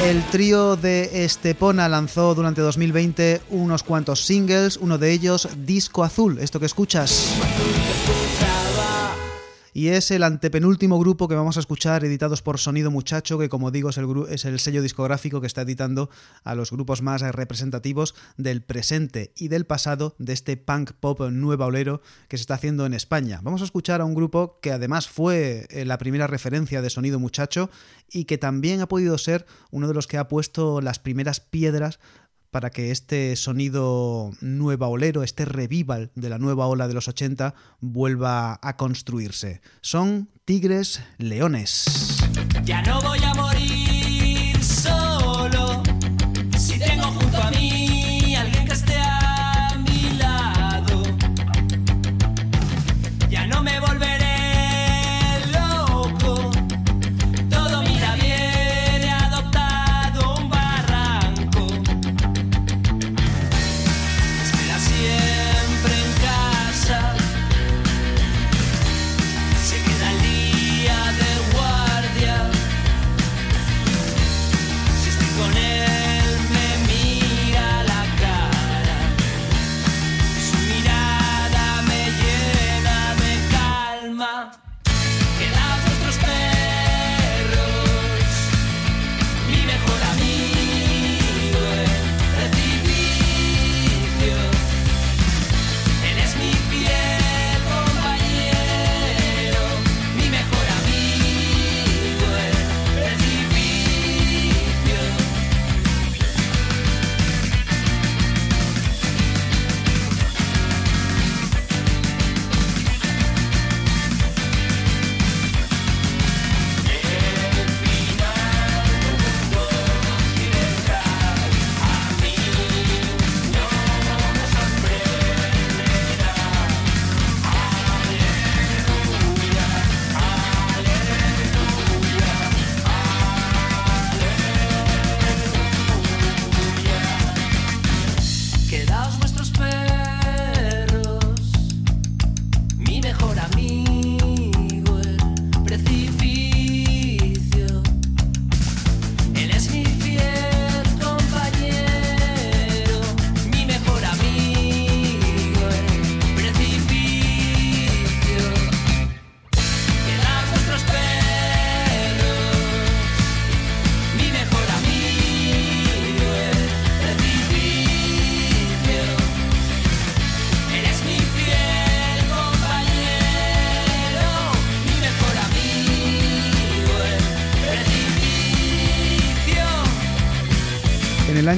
El 0.04 0.22
trío 0.24 0.76
de 0.76 1.24
Estepona 1.24 1.88
lanzó 1.88 2.34
durante 2.34 2.60
2020 2.60 3.40
unos 3.48 3.82
cuantos 3.82 4.26
singles, 4.26 4.76
uno 4.76 4.98
de 4.98 5.10
ellos 5.10 5.48
Disco 5.64 6.04
Azul, 6.04 6.38
esto 6.38 6.60
que 6.60 6.66
escuchas. 6.66 7.32
Y 9.74 9.88
es 9.88 10.10
el 10.10 10.22
antepenúltimo 10.22 10.98
grupo 10.98 11.28
que 11.28 11.34
vamos 11.34 11.56
a 11.56 11.60
escuchar, 11.60 12.04
editados 12.04 12.42
por 12.42 12.58
Sonido 12.58 12.90
Muchacho, 12.90 13.38
que 13.38 13.48
como 13.48 13.70
digo 13.70 13.88
es 13.88 13.96
el, 13.96 14.06
es 14.28 14.44
el 14.44 14.58
sello 14.60 14.82
discográfico 14.82 15.40
que 15.40 15.46
está 15.46 15.62
editando 15.62 16.10
a 16.44 16.54
los 16.54 16.70
grupos 16.70 17.00
más 17.00 17.22
eh, 17.22 17.32
representativos 17.32 18.14
del 18.36 18.62
presente 18.62 19.32
y 19.34 19.48
del 19.48 19.64
pasado 19.64 20.14
de 20.18 20.34
este 20.34 20.58
punk 20.58 20.92
pop 20.92 21.20
nueva 21.30 21.66
olero 21.66 22.02
que 22.28 22.36
se 22.36 22.42
está 22.42 22.54
haciendo 22.54 22.84
en 22.84 22.92
España. 22.92 23.40
Vamos 23.42 23.62
a 23.62 23.64
escuchar 23.64 24.02
a 24.02 24.04
un 24.04 24.14
grupo 24.14 24.58
que 24.60 24.72
además 24.72 25.08
fue 25.08 25.66
eh, 25.70 25.86
la 25.86 25.96
primera 25.96 26.26
referencia 26.26 26.82
de 26.82 26.90
Sonido 26.90 27.18
Muchacho 27.18 27.70
y 28.10 28.24
que 28.24 28.36
también 28.36 28.82
ha 28.82 28.88
podido 28.88 29.16
ser 29.16 29.46
uno 29.70 29.88
de 29.88 29.94
los 29.94 30.06
que 30.06 30.18
ha 30.18 30.28
puesto 30.28 30.82
las 30.82 30.98
primeras 30.98 31.40
piedras 31.40 31.98
para 32.52 32.68
que 32.70 32.90
este 32.90 33.34
sonido 33.34 34.30
nueva 34.42 34.86
olero, 34.86 35.22
este 35.22 35.46
revival 35.46 36.12
de 36.14 36.28
la 36.28 36.38
nueva 36.38 36.66
ola 36.66 36.86
de 36.86 36.94
los 36.94 37.08
80 37.08 37.54
vuelva 37.80 38.60
a 38.62 38.76
construirse. 38.76 39.62
Son 39.80 40.28
Tigres 40.44 41.02
Leones. 41.16 42.20
Ya 42.64 42.82
no 42.82 43.00
voy 43.00 43.20
a 43.24 43.32
morir 43.34 43.91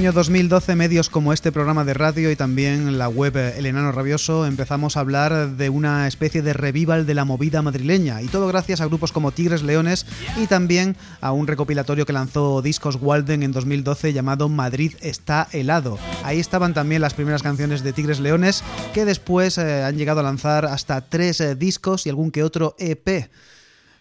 año 0.05 0.13
2012, 0.13 0.77
medios 0.77 1.09
como 1.09 1.33
este 1.33 1.51
programa 1.51 1.83
de 1.83 1.95
radio 1.95 2.31
y 2.31 2.37
también 2.37 2.99
la 2.99 3.09
web 3.09 3.39
eh, 3.39 3.55
El 3.57 3.65
Enano 3.65 3.91
Rabioso 3.91 4.45
empezamos 4.45 4.99
a 4.99 5.01
hablar 5.01 5.57
de 5.57 5.71
una 5.71 6.07
especie 6.07 6.43
de 6.43 6.53
revival 6.53 7.07
de 7.07 7.15
la 7.15 7.25
movida 7.25 7.63
madrileña 7.63 8.21
y 8.21 8.27
todo 8.27 8.47
gracias 8.47 8.83
a 8.83 8.87
grupos 8.87 9.13
como 9.13 9.33
Tigres 9.33 9.63
Leones 9.63 10.05
y 10.37 10.47
también 10.47 10.95
a 11.23 11.33
un 11.33 11.47
recopilatorio 11.47 12.05
que 12.05 12.13
lanzó 12.13 12.61
Discos 12.61 12.99
Walden 13.01 13.43
en 13.45 13.53
2012 13.53 14.13
llamado 14.13 14.51
Madrid 14.51 14.93
está 15.01 15.49
helado. 15.53 15.99
Ahí 16.23 16.39
estaban 16.39 16.75
también 16.75 17.01
las 17.01 17.15
primeras 17.15 17.43
canciones 17.43 17.83
de 17.83 17.95
Tigres 17.95 18.21
Leones 18.21 18.63
que 18.93 19.07
después 19.07 19.57
eh, 19.57 19.85
han 19.85 19.97
llegado 19.97 20.21
a 20.21 20.25
lanzar 20.25 20.67
hasta 20.67 21.01
tres 21.01 21.41
eh, 21.41 21.55
discos 21.55 22.05
y 22.05 22.11
algún 22.11 22.31
que 22.31 22.43
otro 22.43 22.77
EP. 22.79 23.31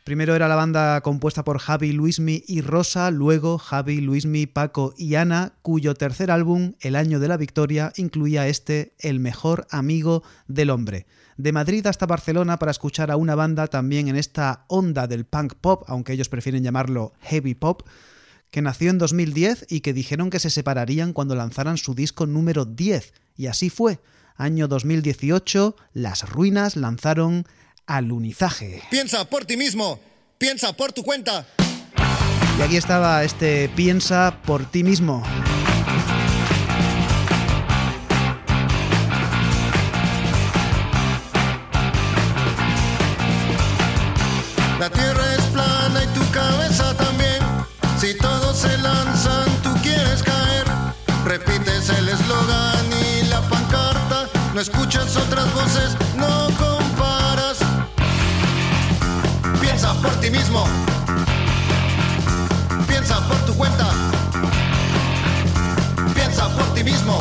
Primero 0.03 0.35
era 0.35 0.49
la 0.49 0.55
banda 0.55 0.99
compuesta 0.99 1.45
por 1.45 1.59
Javi, 1.59 1.93
Luismi 1.93 2.43
y 2.45 2.59
Rosa, 2.59 3.09
luego 3.09 3.57
Javi, 3.57 4.01
Luismi, 4.01 4.47
Paco 4.47 4.93
y 4.97 5.15
Ana, 5.15 5.53
cuyo 5.61 5.93
tercer 5.93 6.29
álbum, 6.29 6.73
El 6.81 6.97
año 6.97 7.21
de 7.21 7.29
la 7.29 7.37
victoria, 7.37 7.93
incluía 7.95 8.49
este 8.49 8.95
El 8.99 9.21
mejor 9.21 9.65
amigo 9.69 10.21
del 10.49 10.71
hombre. 10.71 11.07
De 11.37 11.53
Madrid 11.53 11.87
hasta 11.87 12.05
Barcelona 12.05 12.59
para 12.59 12.71
escuchar 12.71 13.11
a 13.11 13.15
una 13.15 13.35
banda 13.35 13.67
también 13.67 14.09
en 14.09 14.17
esta 14.17 14.65
onda 14.67 15.07
del 15.07 15.25
punk 15.25 15.53
pop, 15.53 15.83
aunque 15.87 16.11
ellos 16.11 16.27
prefieren 16.27 16.63
llamarlo 16.63 17.13
heavy 17.21 17.55
pop, 17.55 17.83
que 18.51 18.61
nació 18.61 18.89
en 18.89 18.97
2010 18.97 19.67
y 19.69 19.79
que 19.79 19.93
dijeron 19.93 20.29
que 20.29 20.39
se 20.39 20.49
separarían 20.49 21.13
cuando 21.13 21.33
lanzaran 21.33 21.77
su 21.77 21.95
disco 21.95 22.25
número 22.25 22.65
10. 22.65 23.13
Y 23.37 23.47
así 23.47 23.69
fue. 23.69 24.01
Año 24.35 24.67
2018, 24.67 25.77
Las 25.93 26.29
Ruinas 26.29 26.75
lanzaron 26.75 27.45
Alunizaje. 27.85 28.81
Piensa 28.89 29.25
por 29.25 29.45
ti 29.45 29.57
mismo, 29.57 29.99
piensa 30.37 30.73
por 30.73 30.93
tu 30.93 31.03
cuenta. 31.03 31.45
Y 32.57 32.61
aquí 32.61 32.77
estaba 32.77 33.23
este 33.23 33.69
Piensa 33.69 34.41
por 34.45 34.65
ti 34.65 34.83
mismo. 34.83 35.23
La 44.79 44.89
tierra 44.89 45.35
es 45.35 45.41
plana 45.45 46.03
y 46.03 46.07
tu 46.07 46.31
cabeza 46.31 46.95
también. 46.97 47.39
Si 47.99 48.17
todos 48.17 48.57
se 48.57 48.77
lanzan, 48.79 49.45
tú 49.63 49.73
quieres 49.81 50.21
caer. 50.21 50.65
Repites 51.25 51.89
el 51.89 52.09
eslogan 52.09 52.85
y 52.91 53.25
la 53.27 53.41
pancarta. 53.49 54.27
No 54.53 54.59
escuchas 54.59 55.15
otras 55.15 55.53
voces, 55.53 55.95
no 56.17 56.42
mismo. 60.29 60.65
Piensa 62.87 63.19
por 63.27 63.37
tu 63.45 63.53
cuenta. 63.55 63.89
Piensa 66.13 66.47
por 66.49 66.65
ti 66.73 66.83
mismo. 66.83 67.19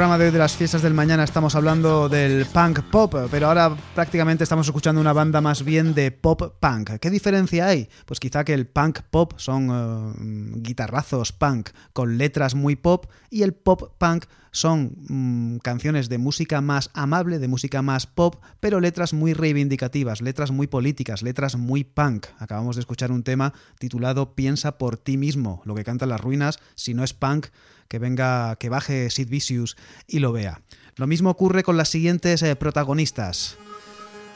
Programa 0.00 0.16
de 0.16 0.30
de 0.30 0.38
las 0.38 0.56
fiestas 0.56 0.80
del 0.80 0.94
mañana 0.94 1.24
estamos 1.24 1.54
hablando 1.54 2.08
del 2.08 2.46
punk 2.46 2.80
pop, 2.84 3.14
pero 3.30 3.48
ahora 3.48 3.76
prácticamente 3.94 4.44
estamos 4.44 4.66
escuchando 4.66 4.98
una 4.98 5.12
banda 5.12 5.42
más 5.42 5.62
bien 5.62 5.92
de 5.92 6.10
pop 6.10 6.54
punk. 6.58 6.92
¿Qué 7.00 7.10
diferencia 7.10 7.66
hay? 7.66 7.86
Pues 8.06 8.18
quizá 8.18 8.42
que 8.42 8.54
el 8.54 8.66
punk 8.66 9.00
pop 9.10 9.34
son 9.36 9.68
eh, 9.70 10.60
guitarrazos 10.62 11.32
punk 11.32 11.68
con 11.92 12.16
letras 12.16 12.54
muy 12.54 12.76
pop 12.76 13.10
y 13.28 13.42
el 13.42 13.52
pop 13.52 13.92
punk 13.98 14.24
son 14.52 14.94
mm, 15.08 15.58
canciones 15.58 16.08
de 16.08 16.16
música 16.16 16.62
más 16.62 16.90
amable, 16.94 17.38
de 17.38 17.48
música 17.48 17.82
más 17.82 18.06
pop, 18.06 18.36
pero 18.58 18.80
letras 18.80 19.12
muy 19.12 19.34
reivindicativas, 19.34 20.22
letras 20.22 20.50
muy 20.50 20.66
políticas, 20.66 21.22
letras 21.22 21.56
muy 21.56 21.84
punk. 21.84 22.26
Acabamos 22.38 22.76
de 22.76 22.80
escuchar 22.80 23.12
un 23.12 23.22
tema 23.22 23.52
titulado 23.78 24.34
Piensa 24.34 24.78
por 24.78 24.96
ti 24.96 25.18
mismo, 25.18 25.60
lo 25.66 25.74
que 25.74 25.84
cantan 25.84 26.08
las 26.08 26.22
ruinas, 26.22 26.58
si 26.74 26.94
no 26.94 27.04
es 27.04 27.12
punk, 27.12 27.48
que 27.90 27.98
venga, 27.98 28.54
que 28.56 28.68
baje 28.68 29.10
Sid 29.10 29.28
Vicious 29.28 29.76
y 30.06 30.20
lo 30.20 30.32
vea. 30.32 30.62
Lo 30.94 31.08
mismo 31.08 31.28
ocurre 31.28 31.64
con 31.64 31.76
las 31.76 31.88
siguientes 31.88 32.40
eh, 32.42 32.54
protagonistas. 32.54 33.58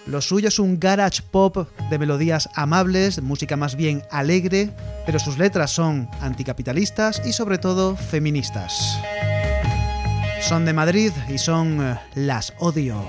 Lo 0.07 0.21
suyo 0.21 0.49
es 0.49 0.59
un 0.59 0.81
garage 0.81 1.23
pop 1.23 1.69
de 1.89 1.99
melodías 1.99 2.51
amables, 2.55 3.23
música 3.23 3.57
más 3.57 3.77
bien 3.77 4.03
alegre, 4.11 4.75
pero 5.07 5.19
sus 5.21 5.39
letras 5.39 5.71
son 5.71 6.11
anticapitalistas 6.21 7.23
y 7.25 7.33
sobre 7.33 7.59
todo 7.59 7.97
feministas. 7.97 8.99
Son 10.43 10.65
de 10.67 10.73
Madrid 10.73 11.13
y 11.29 11.39
son 11.39 11.81
eh, 11.81 12.01
Las 12.17 12.53
Odio. 12.59 13.03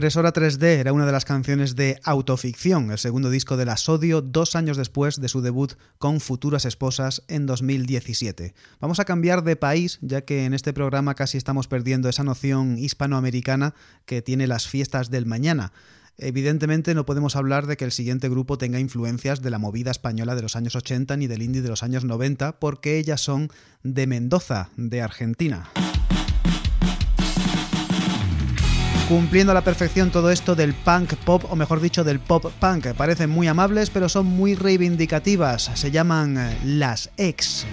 Impresora 0.00 0.32
3D 0.32 0.62
era 0.62 0.94
una 0.94 1.04
de 1.04 1.12
las 1.12 1.26
canciones 1.26 1.76
de 1.76 2.00
Autoficción, 2.04 2.90
el 2.90 2.96
segundo 2.96 3.28
disco 3.28 3.58
de 3.58 3.66
la 3.66 3.76
Sodio, 3.76 4.22
dos 4.22 4.56
años 4.56 4.78
después 4.78 5.20
de 5.20 5.28
su 5.28 5.42
debut 5.42 5.74
con 5.98 6.20
Futuras 6.20 6.64
Esposas 6.64 7.22
en 7.28 7.44
2017. 7.44 8.54
Vamos 8.80 8.98
a 8.98 9.04
cambiar 9.04 9.44
de 9.44 9.56
país, 9.56 9.98
ya 10.00 10.22
que 10.22 10.46
en 10.46 10.54
este 10.54 10.72
programa 10.72 11.14
casi 11.14 11.36
estamos 11.36 11.68
perdiendo 11.68 12.08
esa 12.08 12.24
noción 12.24 12.78
hispanoamericana 12.78 13.74
que 14.06 14.22
tiene 14.22 14.46
las 14.46 14.66
fiestas 14.66 15.10
del 15.10 15.26
mañana. 15.26 15.70
Evidentemente 16.16 16.94
no 16.94 17.04
podemos 17.04 17.36
hablar 17.36 17.66
de 17.66 17.76
que 17.76 17.84
el 17.84 17.92
siguiente 17.92 18.30
grupo 18.30 18.56
tenga 18.56 18.80
influencias 18.80 19.42
de 19.42 19.50
la 19.50 19.58
movida 19.58 19.90
española 19.90 20.34
de 20.34 20.40
los 20.40 20.56
años 20.56 20.76
80 20.76 21.14
ni 21.18 21.26
del 21.26 21.42
indie 21.42 21.60
de 21.60 21.68
los 21.68 21.82
años 21.82 22.06
90, 22.06 22.58
porque 22.58 22.96
ellas 22.96 23.20
son 23.20 23.50
de 23.82 24.06
Mendoza, 24.06 24.70
de 24.78 25.02
Argentina. 25.02 25.68
Cumpliendo 29.10 29.50
a 29.50 29.54
la 29.54 29.64
perfección 29.64 30.12
todo 30.12 30.30
esto 30.30 30.54
del 30.54 30.72
punk 30.72 31.14
pop, 31.14 31.42
o 31.50 31.56
mejor 31.56 31.80
dicho, 31.80 32.04
del 32.04 32.20
pop 32.20 32.44
punk. 32.60 32.94
Parecen 32.94 33.28
muy 33.28 33.48
amables, 33.48 33.90
pero 33.90 34.08
son 34.08 34.26
muy 34.26 34.54
reivindicativas. 34.54 35.68
Se 35.74 35.90
llaman 35.90 36.38
eh, 36.38 36.56
las 36.64 37.10
ex. 37.16 37.66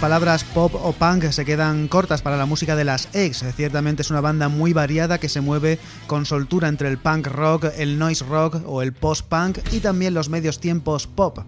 Palabras 0.00 0.44
pop 0.44 0.74
o 0.74 0.92
punk 0.92 1.30
se 1.30 1.44
quedan 1.44 1.88
cortas 1.88 2.22
para 2.22 2.36
la 2.36 2.46
música 2.46 2.76
de 2.76 2.84
las 2.84 3.08
ex. 3.14 3.44
Ciertamente 3.56 4.02
es 4.02 4.10
una 4.10 4.20
banda 4.20 4.48
muy 4.48 4.72
variada 4.72 5.18
que 5.18 5.28
se 5.28 5.40
mueve 5.40 5.78
con 6.06 6.24
soltura 6.24 6.68
entre 6.68 6.88
el 6.88 6.98
punk 6.98 7.26
rock, 7.26 7.66
el 7.76 7.98
noise 7.98 8.24
rock 8.24 8.62
o 8.66 8.82
el 8.82 8.92
post-punk 8.92 9.58
y 9.72 9.80
también 9.80 10.14
los 10.14 10.28
medios 10.28 10.60
tiempos 10.60 11.06
pop. 11.08 11.40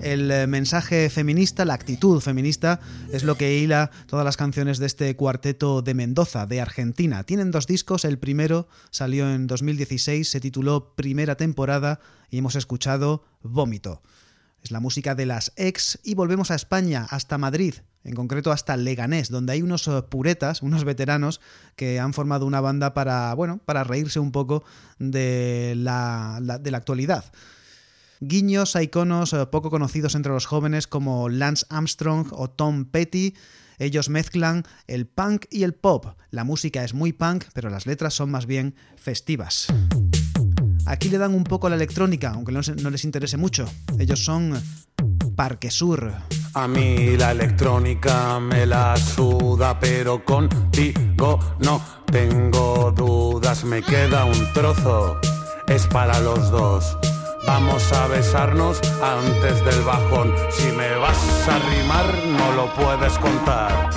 El 0.00 0.30
eh, 0.30 0.46
mensaje 0.46 1.10
feminista, 1.10 1.64
la 1.64 1.74
actitud 1.74 2.20
feminista, 2.20 2.80
es 3.12 3.22
lo 3.22 3.36
que 3.36 3.58
hila 3.58 3.90
todas 4.06 4.24
las 4.24 4.36
canciones 4.36 4.78
de 4.78 4.86
este 4.86 5.14
cuarteto 5.16 5.82
de 5.82 5.94
Mendoza, 5.94 6.46
de 6.46 6.60
Argentina. 6.60 7.24
Tienen 7.24 7.50
dos 7.50 7.66
discos, 7.66 8.04
el 8.04 8.18
primero 8.18 8.66
salió 8.90 9.30
en 9.30 9.46
2016, 9.46 10.28
se 10.28 10.40
tituló 10.40 10.94
Primera 10.94 11.36
temporada 11.36 12.00
y 12.30 12.38
hemos 12.38 12.56
escuchado 12.56 13.24
Vómito. 13.42 14.02
Es 14.64 14.70
la 14.70 14.80
música 14.80 15.14
de 15.14 15.26
las 15.26 15.52
ex 15.56 15.98
y 16.02 16.14
volvemos 16.14 16.50
a 16.50 16.54
España, 16.54 17.06
hasta 17.10 17.36
Madrid, 17.36 17.74
en 18.02 18.14
concreto 18.14 18.50
hasta 18.50 18.78
Leganés, 18.78 19.28
donde 19.28 19.52
hay 19.52 19.60
unos 19.60 19.86
eh, 19.88 20.02
puretas, 20.08 20.62
unos 20.62 20.84
veteranos 20.84 21.42
que 21.76 22.00
han 22.00 22.14
formado 22.14 22.46
una 22.46 22.62
banda 22.62 22.94
para, 22.94 23.34
bueno, 23.34 23.60
para 23.66 23.84
reírse 23.84 24.20
un 24.20 24.32
poco 24.32 24.64
de 24.98 25.74
la, 25.76 26.40
de 26.62 26.70
la 26.70 26.78
actualidad. 26.78 27.26
Guiños 28.20 28.74
a 28.74 28.82
iconos 28.82 29.34
eh, 29.34 29.44
poco 29.52 29.68
conocidos 29.68 30.14
entre 30.14 30.32
los 30.32 30.46
jóvenes 30.46 30.86
como 30.86 31.28
Lance 31.28 31.66
Armstrong 31.68 32.28
o 32.32 32.48
Tom 32.48 32.86
Petty. 32.86 33.34
Ellos 33.78 34.08
mezclan 34.08 34.64
el 34.86 35.06
punk 35.06 35.44
y 35.50 35.64
el 35.64 35.74
pop. 35.74 36.06
La 36.30 36.44
música 36.44 36.84
es 36.84 36.94
muy 36.94 37.12
punk, 37.12 37.44
pero 37.52 37.68
las 37.68 37.84
letras 37.84 38.14
son 38.14 38.30
más 38.30 38.46
bien 38.46 38.76
festivas. 38.96 39.66
Aquí 40.86 41.08
le 41.08 41.18
dan 41.18 41.34
un 41.34 41.44
poco 41.44 41.66
a 41.66 41.70
la 41.70 41.76
electrónica, 41.76 42.30
aunque 42.30 42.52
no, 42.52 42.60
no 42.82 42.90
les 42.90 43.04
interese 43.04 43.36
mucho. 43.36 43.66
Ellos 43.98 44.24
son 44.24 44.54
Parque 45.34 45.70
Sur. 45.70 46.12
A 46.54 46.68
mí 46.68 47.16
la 47.16 47.32
electrónica 47.32 48.38
me 48.38 48.66
la 48.66 48.96
suda, 48.96 49.78
pero 49.80 50.24
contigo 50.24 51.38
no 51.60 51.82
tengo 52.06 52.92
dudas. 52.92 53.64
Me 53.64 53.82
queda 53.82 54.24
un 54.24 54.52
trozo, 54.52 55.18
es 55.66 55.86
para 55.86 56.20
los 56.20 56.50
dos. 56.50 56.96
Vamos 57.46 57.92
a 57.92 58.06
besarnos 58.06 58.80
antes 59.02 59.64
del 59.64 59.82
bajón. 59.82 60.32
Si 60.50 60.70
me 60.72 60.94
vas 60.96 61.48
a 61.48 61.58
rimar, 61.58 62.06
no 62.38 62.52
lo 62.52 62.74
puedes 62.74 63.18
contar. 63.18 63.90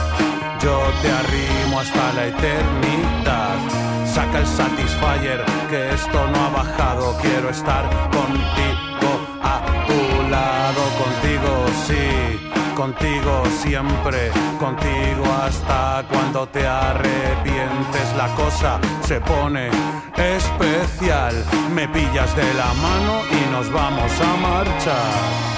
Yo 0.62 0.80
te 1.02 1.12
arrimo 1.12 1.80
hasta 1.80 2.14
la 2.14 2.26
eternidad. 2.28 3.58
Saca 4.06 4.40
el 4.40 4.48
Satisfyer, 4.48 5.44
que 5.70 5.94
esto 5.94 6.28
no 6.28 6.46
ha 6.46 6.50
bajado. 6.50 7.18
Quiero 7.22 7.50
estar 7.50 7.84
contigo 8.10 9.10
a 9.44 9.62
tu 9.86 10.30
lado, 10.30 10.82
contigo 11.04 11.66
sí, 11.86 12.40
contigo 12.76 13.44
siempre, 13.62 14.32
contigo 14.60 15.26
hasta 15.44 16.04
cuando 16.10 16.48
te 16.48 16.66
arrepientes. 16.66 18.16
La 18.18 18.28
cosa 18.36 18.80
se 19.02 19.22
pone 19.22 19.70
especial. 20.18 21.36
Me 21.76 21.88
pillas 21.88 22.36
de 22.36 22.54
la 22.56 22.74
mano 22.74 23.22
y 23.32 23.52
nos 23.52 23.72
vamos 23.72 24.12
a 24.20 24.38
marchar. 24.38 25.57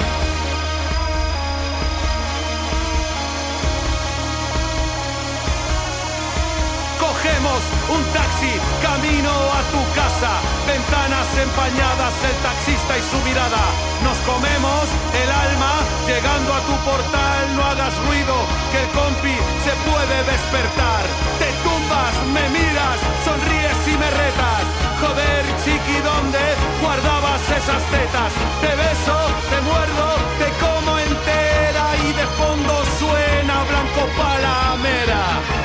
Un 7.89 8.03
taxi, 8.13 8.53
camino 8.81 9.31
a 9.31 9.61
tu 9.73 9.81
casa, 9.97 10.31
ventanas 10.65 11.27
empañadas, 11.37 12.13
el 12.29 12.37
taxista 12.45 12.97
y 12.97 13.03
su 13.09 13.17
mirada. 13.27 13.63
Nos 14.03 14.17
comemos 14.29 14.85
el 15.13 15.29
alma, 15.29 15.73
llegando 16.05 16.53
a 16.53 16.61
tu 16.69 16.75
portal, 16.85 17.43
no 17.55 17.63
hagas 17.63 17.93
ruido, 18.05 18.35
que 18.71 18.79
el 18.83 18.89
compi 18.93 19.35
se 19.65 19.73
puede 19.89 20.17
despertar. 20.23 21.03
Te 21.41 21.49
tumbas, 21.65 22.13
me 22.35 22.45
miras, 22.53 22.97
sonríes 23.25 23.79
y 23.87 23.95
me 23.97 24.09
retas. 24.09 24.65
Joder, 25.01 25.43
chiqui, 25.63 25.97
¿dónde 26.03 26.43
guardabas 26.81 27.41
esas 27.49 27.83
tetas? 27.93 28.31
Te 28.61 28.71
beso, 28.75 29.17
te 29.49 29.59
muerdo, 29.61 30.05
te 30.39 30.49
como 30.59 30.99
entera 30.99 31.85
y 32.03 32.11
de 32.13 32.27
fondo 32.37 32.73
suena 32.99 33.63
blanco 33.63 34.01
palamera. 34.17 35.58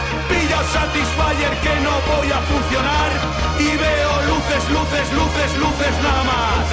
Satisfyer 0.72 1.54
que 1.60 1.80
no 1.80 1.94
voy 2.14 2.30
a 2.32 2.40
funcionar 2.42 3.10
y 3.58 3.76
veo 3.76 4.12
luces, 4.30 4.70
luces, 4.70 5.12
luces, 5.12 5.56
luces 5.58 5.94
nada 6.02 6.24
más. 6.24 6.64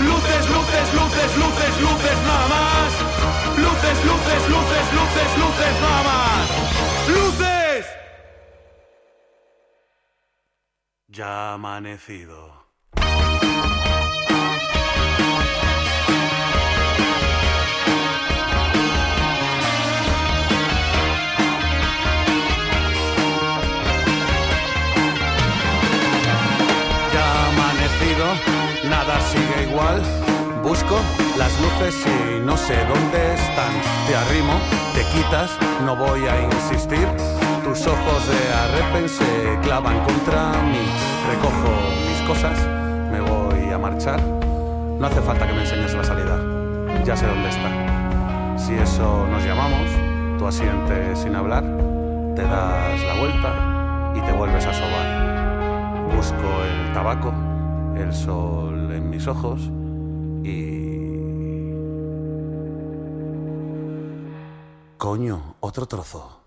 Luces, 0.00 0.48
luces, 0.50 0.94
luces, 0.94 1.36
luces, 1.36 1.80
luces 1.80 2.18
nada 2.26 2.48
más. 2.48 2.92
Luces, 3.58 4.04
luces, 4.04 4.48
luces, 4.48 4.86
luces, 4.98 5.38
luces 5.42 5.80
nada 5.80 6.02
más. 6.02 6.44
¡Luces! 7.08 7.86
Ya 11.08 11.26
ha 11.26 11.54
amanecido. 11.54 12.61
No 35.86 35.96
voy 35.96 36.26
a 36.26 36.42
insistir. 36.44 37.08
Tus 37.64 37.86
ojos 37.86 38.28
de 38.28 38.52
arrepen 38.52 39.08
se 39.08 39.58
clavan 39.62 39.98
contra 40.04 40.52
mí. 40.62 40.84
Recojo 41.30 41.70
mis 42.06 42.28
cosas, 42.28 42.58
me 43.10 43.20
voy 43.20 43.72
a 43.72 43.78
marchar. 43.78 44.20
No 44.20 45.06
hace 45.06 45.22
falta 45.22 45.46
que 45.46 45.54
me 45.54 45.62
enseñes 45.62 45.94
la 45.94 46.04
salida, 46.04 46.38
ya 47.06 47.16
sé 47.16 47.26
dónde 47.26 47.48
está. 47.48 48.58
Si 48.58 48.74
eso 48.74 49.26
nos 49.28 49.42
llamamos, 49.44 49.88
tú 50.38 50.46
asientes 50.46 51.20
sin 51.20 51.34
hablar, 51.34 51.64
te 52.36 52.42
das 52.42 53.02
la 53.02 53.18
vuelta 53.18 54.12
y 54.14 54.20
te 54.20 54.32
vuelves 54.32 54.66
a 54.66 54.74
sobar. 54.74 56.14
Busco 56.14 56.62
el 56.62 56.92
tabaco, 56.92 57.32
el 57.96 58.12
sol 58.12 58.92
en 58.92 59.08
mis 59.08 59.26
ojos 59.26 59.70
y... 60.44 60.81
Coño, 65.02 65.56
otro 65.58 65.86
trozo. 65.86 66.41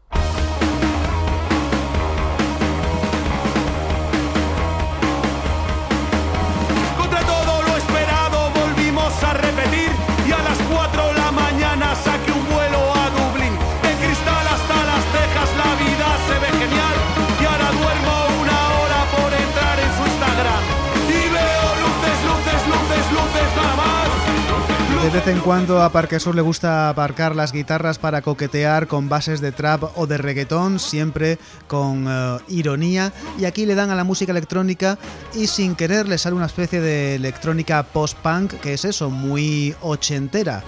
De 25.06 25.12
vez 25.12 25.28
en 25.28 25.40
cuando 25.40 25.84
a 25.84 25.92
Parquesur 25.92 26.34
le 26.34 26.42
gusta 26.42 26.90
aparcar 26.90 27.36
las 27.36 27.52
guitarras 27.52 28.00
para 28.00 28.24
coquetear 28.24 28.88
con 28.88 29.08
bases 29.08 29.40
de 29.40 29.52
trap 29.52 29.96
o 29.96 30.08
de 30.08 30.18
reggaetón, 30.18 30.80
siempre 30.80 31.38
con 31.68 32.08
eh, 32.10 32.40
ironía. 32.48 33.14
Y 33.38 33.46
aquí 33.46 33.68
le 33.68 33.76
dan 33.76 33.92
a 33.92 33.96
la 33.96 34.04
música 34.04 34.32
electrónica 34.32 34.98
y 35.36 35.46
sin 35.46 35.76
querer 35.76 36.08
le 36.08 36.18
sale 36.18 36.36
una 36.36 36.48
especie 36.48 36.82
de 36.82 37.14
electrónica 37.14 37.84
post-punk, 37.84 38.56
que 38.56 38.74
es 38.74 38.84
eso, 38.84 39.12
muy 39.12 39.76
ochentera. 39.82 40.64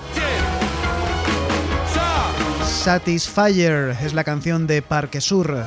Satisfyer 2.63 3.97
es 4.03 4.13
la 4.13 4.23
canción 4.23 4.67
de 4.67 4.83
Parquesur. 4.83 5.63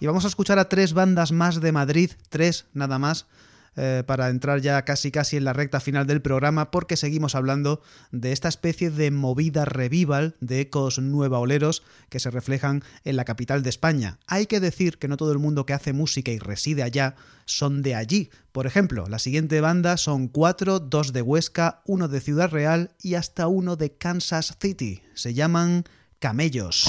Y 0.00 0.06
vamos 0.06 0.26
a 0.26 0.28
escuchar 0.28 0.58
a 0.58 0.68
tres 0.68 0.92
bandas 0.92 1.32
más 1.32 1.62
de 1.62 1.72
Madrid, 1.72 2.10
tres 2.28 2.66
nada 2.74 2.98
más, 2.98 3.24
eh, 3.76 4.02
para 4.06 4.28
entrar 4.28 4.60
ya 4.60 4.84
casi 4.84 5.10
casi 5.10 5.36
en 5.36 5.44
la 5.44 5.52
recta 5.52 5.80
final 5.80 6.06
del 6.06 6.22
programa 6.22 6.70
porque 6.70 6.96
seguimos 6.96 7.34
hablando 7.34 7.82
de 8.12 8.32
esta 8.32 8.48
especie 8.48 8.90
de 8.90 9.10
movida 9.10 9.64
revival 9.64 10.36
de 10.40 10.60
ecos 10.60 10.98
nueva 10.98 11.38
oleros 11.38 11.82
que 12.08 12.20
se 12.20 12.30
reflejan 12.30 12.82
en 13.04 13.16
la 13.16 13.24
capital 13.24 13.62
de 13.62 13.70
España. 13.70 14.18
Hay 14.26 14.46
que 14.46 14.60
decir 14.60 14.98
que 14.98 15.08
no 15.08 15.16
todo 15.16 15.32
el 15.32 15.38
mundo 15.38 15.66
que 15.66 15.72
hace 15.72 15.92
música 15.92 16.30
y 16.30 16.38
reside 16.38 16.82
allá 16.82 17.16
son 17.46 17.82
de 17.82 17.94
allí. 17.94 18.30
Por 18.52 18.66
ejemplo, 18.66 19.06
la 19.08 19.18
siguiente 19.18 19.60
banda 19.60 19.96
son 19.96 20.28
cuatro, 20.28 20.80
dos 20.80 21.12
de 21.12 21.22
Huesca, 21.22 21.82
uno 21.84 22.08
de 22.08 22.20
Ciudad 22.20 22.50
Real 22.50 22.92
y 23.02 23.14
hasta 23.14 23.48
uno 23.48 23.76
de 23.76 23.92
Kansas 23.92 24.56
City. 24.60 25.02
Se 25.14 25.34
llaman 25.34 25.84
Camellos. 26.18 26.84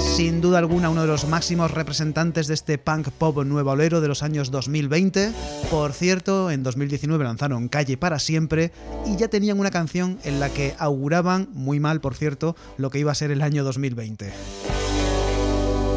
Sin 0.00 0.40
duda 0.40 0.58
alguna 0.58 0.90
uno 0.90 1.02
de 1.02 1.06
los 1.06 1.28
máximos 1.28 1.70
representantes 1.70 2.46
de 2.46 2.54
este 2.54 2.78
punk 2.78 3.08
pop 3.10 3.44
nueva 3.44 3.72
olero 3.72 4.00
de 4.00 4.08
los 4.08 4.22
años 4.22 4.50
2020. 4.50 5.32
Por 5.70 5.92
cierto, 5.92 6.50
en 6.50 6.62
2019 6.62 7.22
lanzaron 7.22 7.68
Calle 7.68 7.96
para 7.96 8.18
siempre 8.18 8.72
y 9.06 9.16
ya 9.16 9.28
tenían 9.28 9.60
una 9.60 9.70
canción 9.70 10.18
en 10.24 10.40
la 10.40 10.48
que 10.48 10.74
auguraban, 10.78 11.48
muy 11.52 11.80
mal 11.80 12.00
por 12.00 12.14
cierto, 12.14 12.56
lo 12.78 12.90
que 12.90 12.98
iba 12.98 13.12
a 13.12 13.14
ser 13.14 13.30
el 13.30 13.42
año 13.42 13.62
2020. 13.62 14.32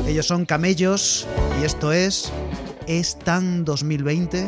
Ellos 0.07 0.27
son 0.27 0.45
Camellos 0.45 1.25
y 1.61 1.65
esto 1.65 1.91
es 1.91 2.31
¿Es 2.87 3.17
tan 3.17 3.63
2020? 3.63 4.45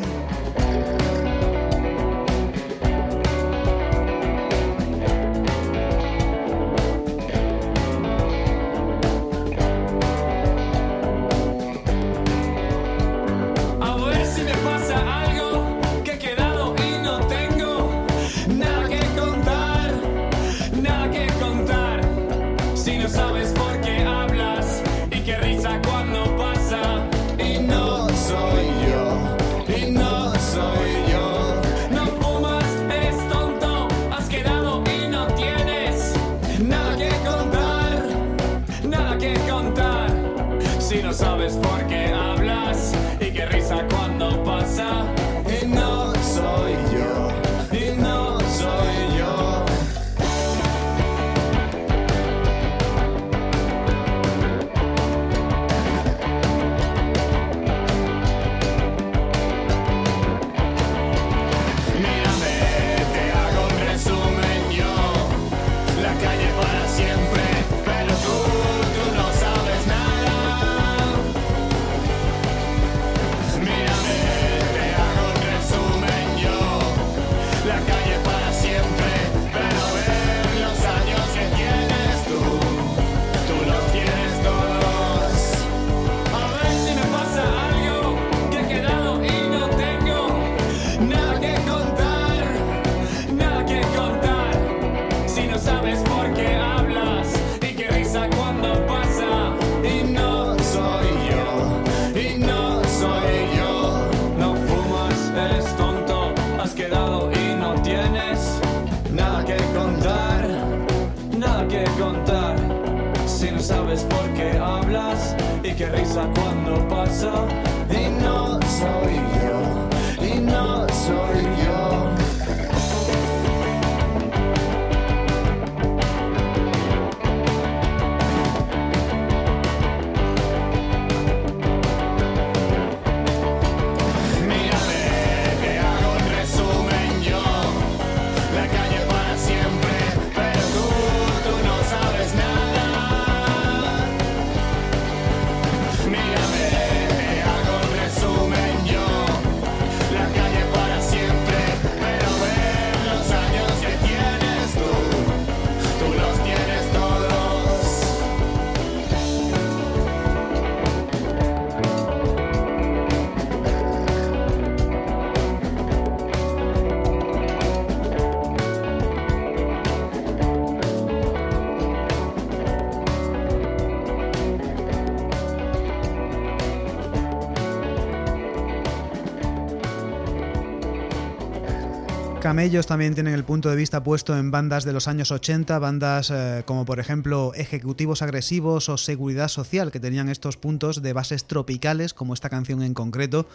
Camellos 182.56 182.86
también 182.86 183.12
tienen 183.12 183.34
el 183.34 183.44
punto 183.44 183.68
de 183.68 183.76
vista 183.76 184.02
puesto 184.02 184.34
en 184.34 184.50
bandas 184.50 184.84
de 184.84 184.94
los 184.94 185.08
años 185.08 185.30
80, 185.30 185.78
bandas 185.78 186.30
eh, 186.30 186.62
como 186.64 186.86
por 186.86 187.00
ejemplo 187.00 187.52
Ejecutivos 187.54 188.22
Agresivos 188.22 188.88
o 188.88 188.96
Seguridad 188.96 189.48
Social, 189.48 189.92
que 189.92 190.00
tenían 190.00 190.30
estos 190.30 190.56
puntos 190.56 191.02
de 191.02 191.12
bases 191.12 191.44
tropicales, 191.44 192.14
como 192.14 192.32
esta 192.32 192.48
canción 192.48 192.82
en 192.82 192.94
concreto, 192.94 193.46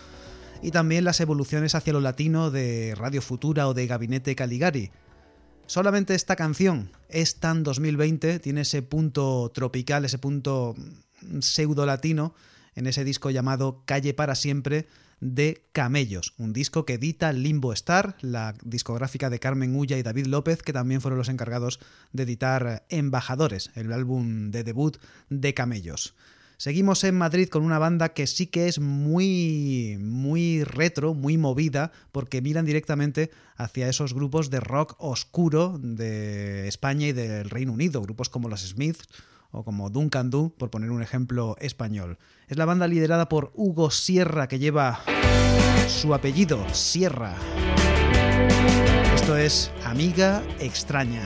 y 0.61 0.69
también 0.69 1.03
las 1.03 1.19
evoluciones 1.19 1.73
hacia 1.73 1.93
lo 1.93 1.99
latino 1.99 2.51
de 2.51 2.93
Radio 2.95 3.23
Futura 3.23 3.67
o 3.67 3.73
de 3.73 3.87
Gabinete 3.87 4.35
Caligari. 4.35 4.91
Solamente 5.65 6.13
esta 6.13 6.35
canción, 6.35 6.91
es 7.09 7.37
tan 7.37 7.63
2020, 7.63 8.37
tiene 8.37 8.61
ese 8.61 8.83
punto 8.83 9.49
tropical, 9.51 10.05
ese 10.05 10.19
punto 10.19 10.75
pseudo 11.39 11.87
latino 11.87 12.35
en 12.75 12.85
ese 12.85 13.03
disco 13.03 13.31
llamado 13.31 13.81
Calle 13.87 14.13
para 14.13 14.35
siempre 14.35 14.85
de 15.21 15.63
Camellos, 15.71 16.33
un 16.37 16.51
disco 16.51 16.83
que 16.83 16.95
edita 16.95 17.31
Limbo 17.31 17.71
Star, 17.73 18.17
la 18.21 18.55
discográfica 18.63 19.29
de 19.29 19.39
Carmen 19.39 19.75
Ulla 19.75 19.97
y 19.97 20.03
David 20.03 20.25
López, 20.25 20.63
que 20.63 20.73
también 20.73 20.99
fueron 20.99 21.19
los 21.19 21.29
encargados 21.29 21.79
de 22.11 22.23
editar 22.23 22.85
Embajadores, 22.89 23.69
el 23.75 23.93
álbum 23.93 24.51
de 24.51 24.63
debut 24.63 24.97
de 25.29 25.53
Camellos. 25.53 26.15
Seguimos 26.57 27.03
en 27.03 27.17
Madrid 27.17 27.49
con 27.49 27.63
una 27.63 27.79
banda 27.79 28.09
que 28.09 28.27
sí 28.27 28.45
que 28.45 28.67
es 28.67 28.79
muy 28.79 29.97
muy 29.99 30.63
retro, 30.63 31.15
muy 31.15 31.37
movida, 31.37 31.91
porque 32.11 32.41
miran 32.41 32.65
directamente 32.65 33.31
hacia 33.55 33.89
esos 33.89 34.13
grupos 34.13 34.49
de 34.51 34.59
rock 34.59 34.95
oscuro 34.99 35.79
de 35.81 36.67
España 36.67 37.07
y 37.07 37.13
del 37.13 37.49
Reino 37.49 37.73
Unido, 37.73 38.01
grupos 38.01 38.29
como 38.29 38.49
los 38.49 38.61
Smiths 38.61 39.07
o 39.51 39.63
como 39.63 39.89
Duncan 39.89 40.29
Du, 40.29 40.53
por 40.57 40.69
poner 40.69 40.91
un 40.91 41.01
ejemplo 41.01 41.55
español. 41.59 42.17
Es 42.47 42.57
la 42.57 42.65
banda 42.65 42.87
liderada 42.87 43.29
por 43.29 43.51
Hugo 43.53 43.91
Sierra, 43.91 44.47
que 44.47 44.59
lleva 44.59 45.01
su 45.87 46.13
apellido, 46.13 46.65
Sierra. 46.73 47.35
Esto 49.15 49.37
es 49.37 49.71
Amiga 49.85 50.41
Extraña. 50.59 51.21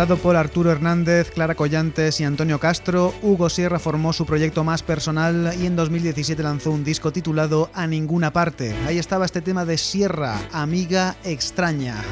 Respaldado 0.00 0.22
por 0.22 0.36
Arturo 0.36 0.70
Hernández, 0.72 1.30
Clara 1.30 1.54
Collantes 1.54 2.22
y 2.22 2.24
Antonio 2.24 2.58
Castro, 2.58 3.12
Hugo 3.20 3.50
Sierra 3.50 3.78
formó 3.78 4.14
su 4.14 4.24
proyecto 4.24 4.64
más 4.64 4.82
personal 4.82 5.52
y 5.60 5.66
en 5.66 5.76
2017 5.76 6.42
lanzó 6.42 6.70
un 6.70 6.82
disco 6.82 7.12
titulado 7.12 7.68
A 7.74 7.86
Ninguna 7.86 8.32
Parte. 8.32 8.74
Ahí 8.86 8.98
estaba 8.98 9.26
este 9.26 9.42
tema 9.42 9.66
de 9.66 9.76
Sierra, 9.76 10.40
Amiga 10.52 11.16
Extraña. 11.22 12.02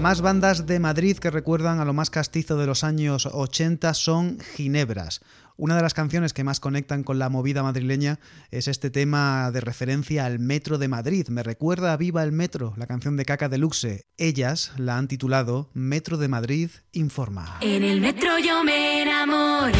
Más 0.00 0.22
bandas 0.22 0.64
de 0.64 0.78
Madrid 0.78 1.18
que 1.18 1.30
recuerdan 1.30 1.78
a 1.78 1.84
lo 1.84 1.92
más 1.92 2.08
castizo 2.08 2.56
de 2.56 2.66
los 2.66 2.84
años 2.84 3.28
80 3.30 3.92
son 3.92 4.38
Ginebras. 4.56 5.20
Una 5.58 5.76
de 5.76 5.82
las 5.82 5.92
canciones 5.92 6.32
que 6.32 6.42
más 6.42 6.58
conectan 6.58 7.04
con 7.04 7.18
la 7.18 7.28
movida 7.28 7.62
madrileña 7.62 8.18
es 8.50 8.66
este 8.66 8.88
tema 8.88 9.50
de 9.50 9.60
referencia 9.60 10.24
al 10.24 10.38
Metro 10.38 10.78
de 10.78 10.88
Madrid. 10.88 11.28
Me 11.28 11.42
recuerda 11.42 11.92
a 11.92 11.98
Viva 11.98 12.22
el 12.22 12.32
Metro, 12.32 12.72
la 12.78 12.86
canción 12.86 13.18
de 13.18 13.26
Caca 13.26 13.50
Deluxe. 13.50 14.06
Ellas 14.16 14.72
la 14.78 14.96
han 14.96 15.06
titulado 15.06 15.68
Metro 15.74 16.16
de 16.16 16.28
Madrid 16.28 16.70
Informa. 16.92 17.58
En 17.60 17.84
el 17.84 18.00
metro 18.00 18.38
yo 18.38 18.64
me 18.64 19.02
enamoré. 19.02 19.74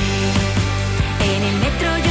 En 1.23 1.43
el 1.43 1.61
metro 1.61 1.97
yo 2.07 2.10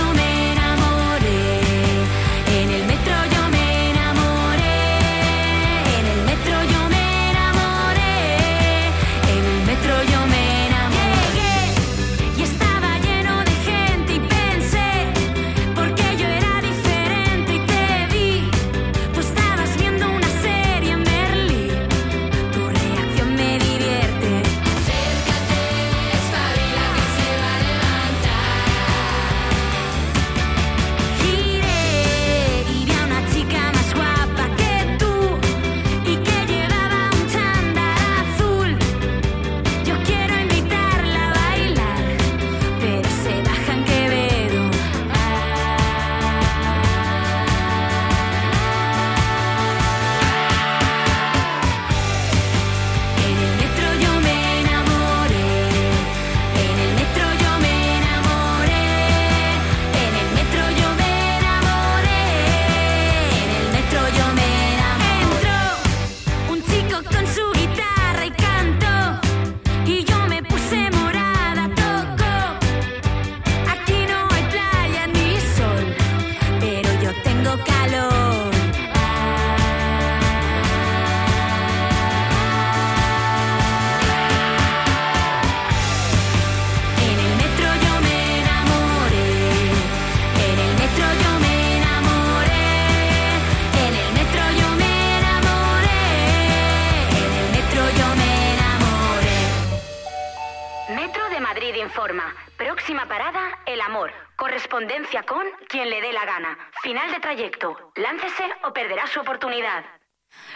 parada, 102.97 103.59
el 103.65 103.81
amor. 103.81 104.11
Correspondencia 104.35 105.23
con 105.23 105.45
quien 105.67 105.89
le 105.89 106.01
dé 106.01 106.11
la 106.13 106.25
gana. 106.25 106.57
Final 106.81 107.11
de 107.11 107.19
trayecto. 107.19 107.91
Láncese 107.95 108.45
o 108.63 108.73
perderá 108.73 109.05
su 109.07 109.19
oportunidad. 109.19 109.85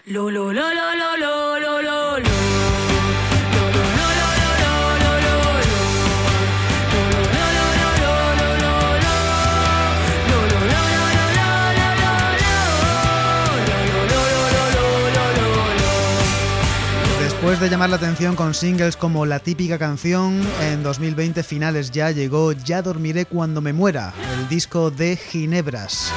Lo, 0.06 0.30
Después 17.54 17.70
de 17.70 17.76
llamar 17.76 17.92
la 17.92 17.98
atención 17.98 18.36
con 18.36 18.56
singles 18.56 18.98
como 18.98 19.28
La 19.28 19.38
típica 19.38 19.78
canción, 19.78 20.42
en 20.64 20.82
2020 20.82 21.44
finales 21.44 21.92
ya 21.92 22.10
llegó 22.10 22.52
Ya 22.52 22.82
dormiré 22.82 23.28
cuando 23.28 23.62
me 23.62 23.74
muera, 23.74 24.12
el 24.40 24.50
disco 24.50 24.90
de 24.90 25.16
Ginebras. 25.16 26.12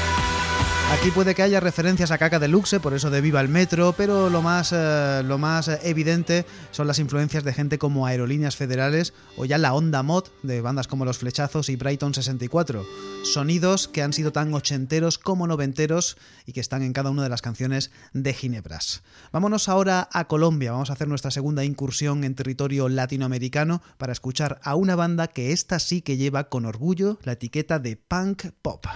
Aquí 0.93 1.11
puede 1.11 1.35
que 1.35 1.43
haya 1.43 1.59
referencias 1.59 2.13
a 2.13 2.19
Caca 2.19 2.39
Deluxe, 2.39 2.79
por 2.81 2.95
eso 2.95 3.11
de 3.11 3.21
Viva 3.21 3.41
el 3.41 3.49
Metro, 3.49 3.93
pero 3.97 4.31
lo 4.31 4.41
más, 4.41 4.73
eh, 4.73 5.23
lo 5.25 5.37
más 5.37 5.69
evidente 5.83 6.47
son 6.71 6.87
las 6.87 7.01
influencias 7.01 7.43
de 7.43 7.53
gente 7.53 7.77
como 7.77 8.07
Aerolíneas 8.07 8.55
Federales 8.55 9.13
o 9.37 9.45
ya 9.45 9.59
la 9.59 9.75
Onda 9.75 10.05
Mod 10.05 10.29
de 10.45 10.61
bandas 10.61 10.87
como 10.87 11.05
Los 11.05 11.19
Flechazos 11.19 11.71
y 11.71 11.77
Brighton 11.77 12.15
64. 12.15 12.87
Sonidos 13.25 13.89
que 13.89 14.03
han 14.03 14.13
sido 14.13 14.31
tan 14.31 14.55
ochenteros 14.55 15.19
como 15.19 15.49
noventeros 15.49 16.17
y 16.47 16.53
que 16.53 16.61
están 16.61 16.83
en 16.83 16.93
cada 16.93 17.11
una 17.11 17.25
de 17.25 17.31
las 17.31 17.43
canciones 17.43 17.91
de 18.13 18.33
Ginebras. 18.33 19.03
Vámonos 19.33 19.69
ahora 19.69 20.09
a 20.13 20.29
Colombia, 20.29 20.71
vamos 20.71 20.91
a 20.91 20.93
hacer 20.93 21.09
nuestra 21.09 21.33
segunda 21.33 21.65
incursión 21.65 22.23
en 22.23 22.37
territorio 22.37 22.89
latinoamericano 22.89 23.83
para 23.99 24.13
escuchar 24.13 24.61
a 24.63 24.77
una 24.77 24.95
banda 24.95 25.27
que 25.27 25.51
esta 25.51 25.81
sí 25.81 26.01
que 26.01 26.17
lleva 26.17 26.49
con 26.49 26.65
orgullo 26.65 27.19
la 27.25 27.33
etiqueta 27.33 27.81
de 27.81 27.97
punk 27.97 28.47
pop. 28.63 28.87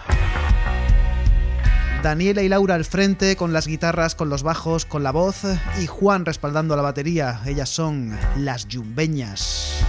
Daniela 2.02 2.42
y 2.42 2.48
Laura 2.48 2.76
al 2.76 2.86
frente, 2.86 3.36
con 3.36 3.52
las 3.52 3.66
guitarras, 3.66 4.14
con 4.14 4.30
los 4.30 4.42
bajos, 4.42 4.86
con 4.86 5.02
la 5.02 5.12
voz, 5.12 5.42
y 5.82 5.86
Juan 5.86 6.24
respaldando 6.24 6.74
la 6.74 6.82
batería. 6.82 7.40
Ellas 7.44 7.68
son 7.68 8.16
las 8.36 8.68
Yumbeñas. 8.68 9.84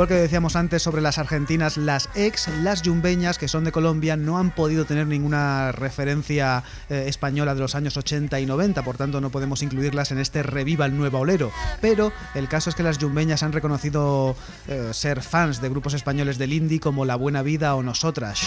Igual 0.00 0.16
que 0.16 0.22
decíamos 0.22 0.56
antes 0.56 0.82
sobre 0.82 1.02
las 1.02 1.18
argentinas, 1.18 1.76
las 1.76 2.08
ex, 2.14 2.48
las 2.62 2.80
yumbeñas, 2.80 3.36
que 3.36 3.48
son 3.48 3.64
de 3.64 3.70
Colombia, 3.70 4.16
no 4.16 4.38
han 4.38 4.50
podido 4.50 4.86
tener 4.86 5.06
ninguna 5.06 5.72
referencia 5.72 6.64
eh, 6.88 7.04
española 7.06 7.54
de 7.54 7.60
los 7.60 7.74
años 7.74 7.98
80 7.98 8.40
y 8.40 8.46
90, 8.46 8.82
por 8.82 8.96
tanto 8.96 9.20
no 9.20 9.28
podemos 9.28 9.62
incluirlas 9.62 10.10
en 10.10 10.18
este 10.18 10.42
Reviva 10.42 10.86
el 10.86 10.96
Nuevo 10.96 11.18
Olero. 11.18 11.52
Pero 11.82 12.14
el 12.34 12.48
caso 12.48 12.70
es 12.70 12.76
que 12.76 12.82
las 12.82 12.96
yumbeñas 12.96 13.42
han 13.42 13.52
reconocido 13.52 14.36
eh, 14.68 14.88
ser 14.94 15.20
fans 15.20 15.60
de 15.60 15.68
grupos 15.68 15.92
españoles 15.92 16.38
del 16.38 16.54
indie 16.54 16.80
como 16.80 17.04
La 17.04 17.16
Buena 17.16 17.42
Vida 17.42 17.74
o 17.74 17.82
Nosotras. 17.82 18.40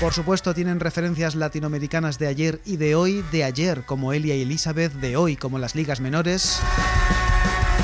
Por 0.00 0.14
supuesto, 0.14 0.54
tienen 0.54 0.80
referencias 0.80 1.34
latinoamericanas 1.34 2.18
de 2.18 2.26
ayer 2.26 2.62
y 2.64 2.78
de 2.78 2.94
hoy, 2.94 3.22
de 3.32 3.44
ayer 3.44 3.84
como 3.84 4.14
Elia 4.14 4.34
y 4.34 4.42
Elizabeth, 4.42 4.94
de 4.94 5.18
hoy 5.18 5.36
como 5.36 5.58
las 5.58 5.74
ligas 5.74 6.00
menores. 6.00 6.58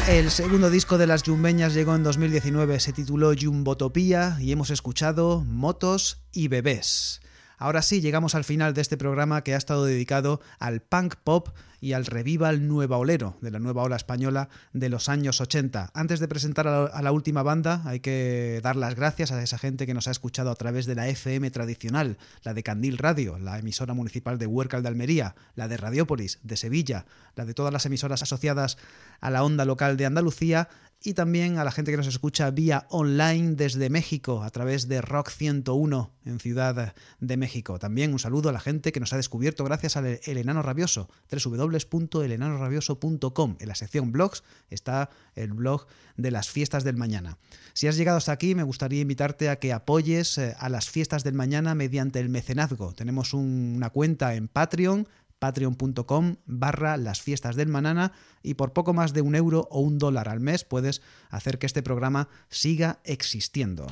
El 0.08 0.30
segundo 0.30 0.70
disco 0.70 0.98
de 0.98 1.08
las 1.08 1.24
Yumbeñas 1.24 1.74
llegó 1.74 1.96
en 1.96 2.04
2019, 2.04 2.78
se 2.78 2.92
tituló 2.92 3.32
Jumbotopía 3.36 4.36
y 4.40 4.52
hemos 4.52 4.70
escuchado 4.70 5.42
Motos 5.44 6.22
y 6.32 6.46
Bebés. 6.46 7.20
Ahora 7.58 7.82
sí, 7.82 8.00
llegamos 8.00 8.36
al 8.36 8.44
final 8.44 8.72
de 8.72 8.82
este 8.82 8.96
programa 8.96 9.42
que 9.42 9.54
ha 9.54 9.58
estado 9.58 9.84
dedicado 9.84 10.40
al 10.60 10.80
punk 10.80 11.16
pop 11.16 11.48
y 11.86 11.92
al 11.92 12.04
revival 12.04 12.66
nueva 12.66 12.96
olero 12.96 13.36
de 13.40 13.52
la 13.52 13.60
nueva 13.60 13.84
ola 13.84 13.94
española 13.94 14.48
de 14.72 14.88
los 14.88 15.08
años 15.08 15.40
80. 15.40 15.92
Antes 15.94 16.18
de 16.18 16.26
presentar 16.26 16.66
a 16.66 17.00
la, 17.00 17.12
última 17.12 17.44
banda, 17.44 17.82
hay 17.84 18.00
que 18.00 18.58
dar 18.60 18.74
las 18.74 18.96
gracias 18.96 19.30
a 19.30 19.40
esa 19.40 19.56
gente 19.56 19.86
que 19.86 19.94
nos 19.94 20.08
ha 20.08 20.10
escuchado 20.10 20.50
a 20.50 20.56
través 20.56 20.86
de 20.86 20.96
la 20.96 21.06
FM 21.06 21.48
tradicional, 21.52 22.18
la 22.42 22.54
de 22.54 22.64
Candil 22.64 22.98
Radio, 22.98 23.38
la 23.38 23.60
emisora 23.60 23.94
municipal 23.94 24.36
de 24.36 24.48
Huércal 24.48 24.82
de 24.82 24.88
Almería, 24.88 25.36
la 25.54 25.68
de 25.68 25.76
Radiópolis, 25.76 26.40
de 26.42 26.56
Sevilla, 26.56 27.06
la 27.36 27.44
de 27.44 27.54
todas 27.54 27.72
las 27.72 27.86
emisoras 27.86 28.20
asociadas 28.20 28.78
a 29.20 29.30
la 29.30 29.44
onda 29.44 29.64
local 29.64 29.96
de 29.96 30.06
Andalucía 30.06 30.68
y 31.06 31.14
también 31.14 31.56
a 31.58 31.64
la 31.64 31.70
gente 31.70 31.92
que 31.92 31.96
nos 31.96 32.08
escucha 32.08 32.50
vía 32.50 32.86
online 32.90 33.54
desde 33.54 33.88
México 33.90 34.42
a 34.42 34.50
través 34.50 34.88
de 34.88 35.00
Rock 35.00 35.30
101 35.30 36.10
en 36.24 36.40
Ciudad 36.40 36.94
de 37.20 37.36
México. 37.36 37.78
También 37.78 38.12
un 38.12 38.18
saludo 38.18 38.48
a 38.48 38.52
la 38.52 38.58
gente 38.58 38.90
que 38.90 38.98
nos 38.98 39.12
ha 39.12 39.16
descubierto 39.16 39.62
gracias 39.64 39.96
al 39.96 40.18
El 40.24 40.36
Enano 40.36 40.62
Rabioso, 40.62 41.08
www.elenanorabioso.com. 41.30 43.56
En 43.60 43.68
la 43.68 43.74
sección 43.74 44.12
blogs 44.12 44.42
está 44.68 45.10
el 45.34 45.52
blog 45.52 45.86
de 46.16 46.30
las 46.30 46.48
fiestas 46.48 46.82
del 46.84 46.96
mañana. 46.96 47.38
Si 47.72 47.86
has 47.86 47.96
llegado 47.96 48.18
hasta 48.18 48.32
aquí, 48.32 48.54
me 48.54 48.62
gustaría 48.64 49.00
invitarte 49.02 49.48
a 49.48 49.58
que 49.60 49.72
apoyes 49.72 50.38
eh, 50.38 50.54
a 50.58 50.68
las 50.68 50.90
fiestas 50.90 51.22
del 51.24 51.34
mañana 51.34 51.74
mediante 51.74 52.20
el 52.20 52.28
mecenazgo. 52.30 52.92
Tenemos 52.94 53.32
un- 53.32 53.74
una 53.76 53.90
cuenta 53.90 54.34
en 54.34 54.48
Patreon 54.48 55.06
patreon.com 55.38 56.36
barra 56.46 56.96
las 56.96 57.20
fiestas 57.20 57.56
del 57.56 57.68
manana 57.68 58.12
y 58.42 58.54
por 58.54 58.72
poco 58.72 58.92
más 58.92 59.12
de 59.12 59.22
un 59.22 59.34
euro 59.34 59.68
o 59.70 59.80
un 59.80 59.98
dólar 59.98 60.28
al 60.28 60.40
mes 60.40 60.64
puedes 60.64 61.02
hacer 61.30 61.58
que 61.58 61.66
este 61.66 61.82
programa 61.82 62.28
siga 62.48 63.00
existiendo. 63.04 63.86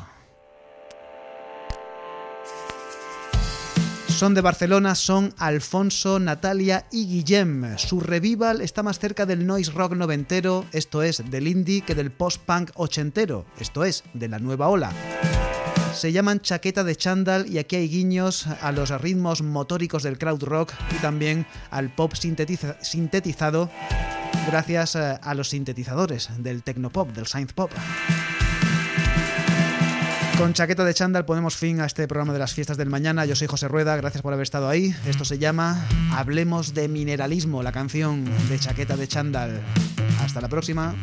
Son 4.14 4.32
de 4.32 4.42
Barcelona, 4.42 4.94
son 4.94 5.34
Alfonso, 5.38 6.20
Natalia 6.20 6.86
y 6.92 7.06
Guillem. 7.06 7.76
Su 7.78 7.98
revival 7.98 8.60
está 8.60 8.84
más 8.84 9.00
cerca 9.00 9.26
del 9.26 9.44
noise 9.44 9.72
rock 9.72 9.94
noventero, 9.94 10.64
esto 10.70 11.02
es, 11.02 11.28
del 11.30 11.48
indie, 11.48 11.80
que 11.80 11.96
del 11.96 12.12
post-punk 12.12 12.70
ochentero, 12.76 13.44
esto 13.58 13.84
es, 13.84 14.04
de 14.14 14.28
la 14.28 14.38
nueva 14.38 14.68
ola. 14.68 14.92
Se 15.94 16.12
llaman 16.12 16.40
chaqueta 16.40 16.84
de 16.84 16.96
chándal 16.96 17.46
y 17.50 17.58
aquí 17.58 17.76
hay 17.76 17.88
guiños 17.88 18.46
a 18.46 18.72
los 18.72 18.90
ritmos 19.00 19.40
motóricos 19.42 20.02
del 20.02 20.18
crowd 20.18 20.42
rock 20.42 20.72
y 20.94 21.00
también 21.00 21.46
al 21.70 21.94
pop 21.94 22.12
sintetiza- 22.12 22.76
sintetizado 22.82 23.70
gracias 24.46 24.96
eh, 24.96 25.18
a 25.22 25.34
los 25.34 25.48
sintetizadores 25.48 26.28
del 26.38 26.62
tecnopop, 26.62 27.10
del 27.12 27.26
synth 27.26 27.52
pop. 27.52 27.70
Con 30.36 30.52
chaqueta 30.52 30.84
de 30.84 30.92
chándal 30.92 31.24
ponemos 31.24 31.56
fin 31.56 31.80
a 31.80 31.86
este 31.86 32.06
programa 32.06 32.32
de 32.34 32.40
las 32.40 32.52
fiestas 32.52 32.76
del 32.76 32.90
mañana. 32.90 33.24
Yo 33.24 33.36
soy 33.36 33.46
José 33.46 33.68
Rueda, 33.68 33.96
gracias 33.96 34.20
por 34.20 34.32
haber 34.34 34.42
estado 34.42 34.68
ahí. 34.68 34.94
Esto 35.06 35.24
se 35.24 35.38
llama 35.38 35.86
Hablemos 36.12 36.74
de 36.74 36.88
Mineralismo, 36.88 37.62
la 37.62 37.72
canción 37.72 38.24
de 38.48 38.58
chaqueta 38.58 38.96
de 38.96 39.08
chándal. 39.08 39.62
Hasta 40.20 40.40
la 40.40 40.48
próxima. 40.48 40.94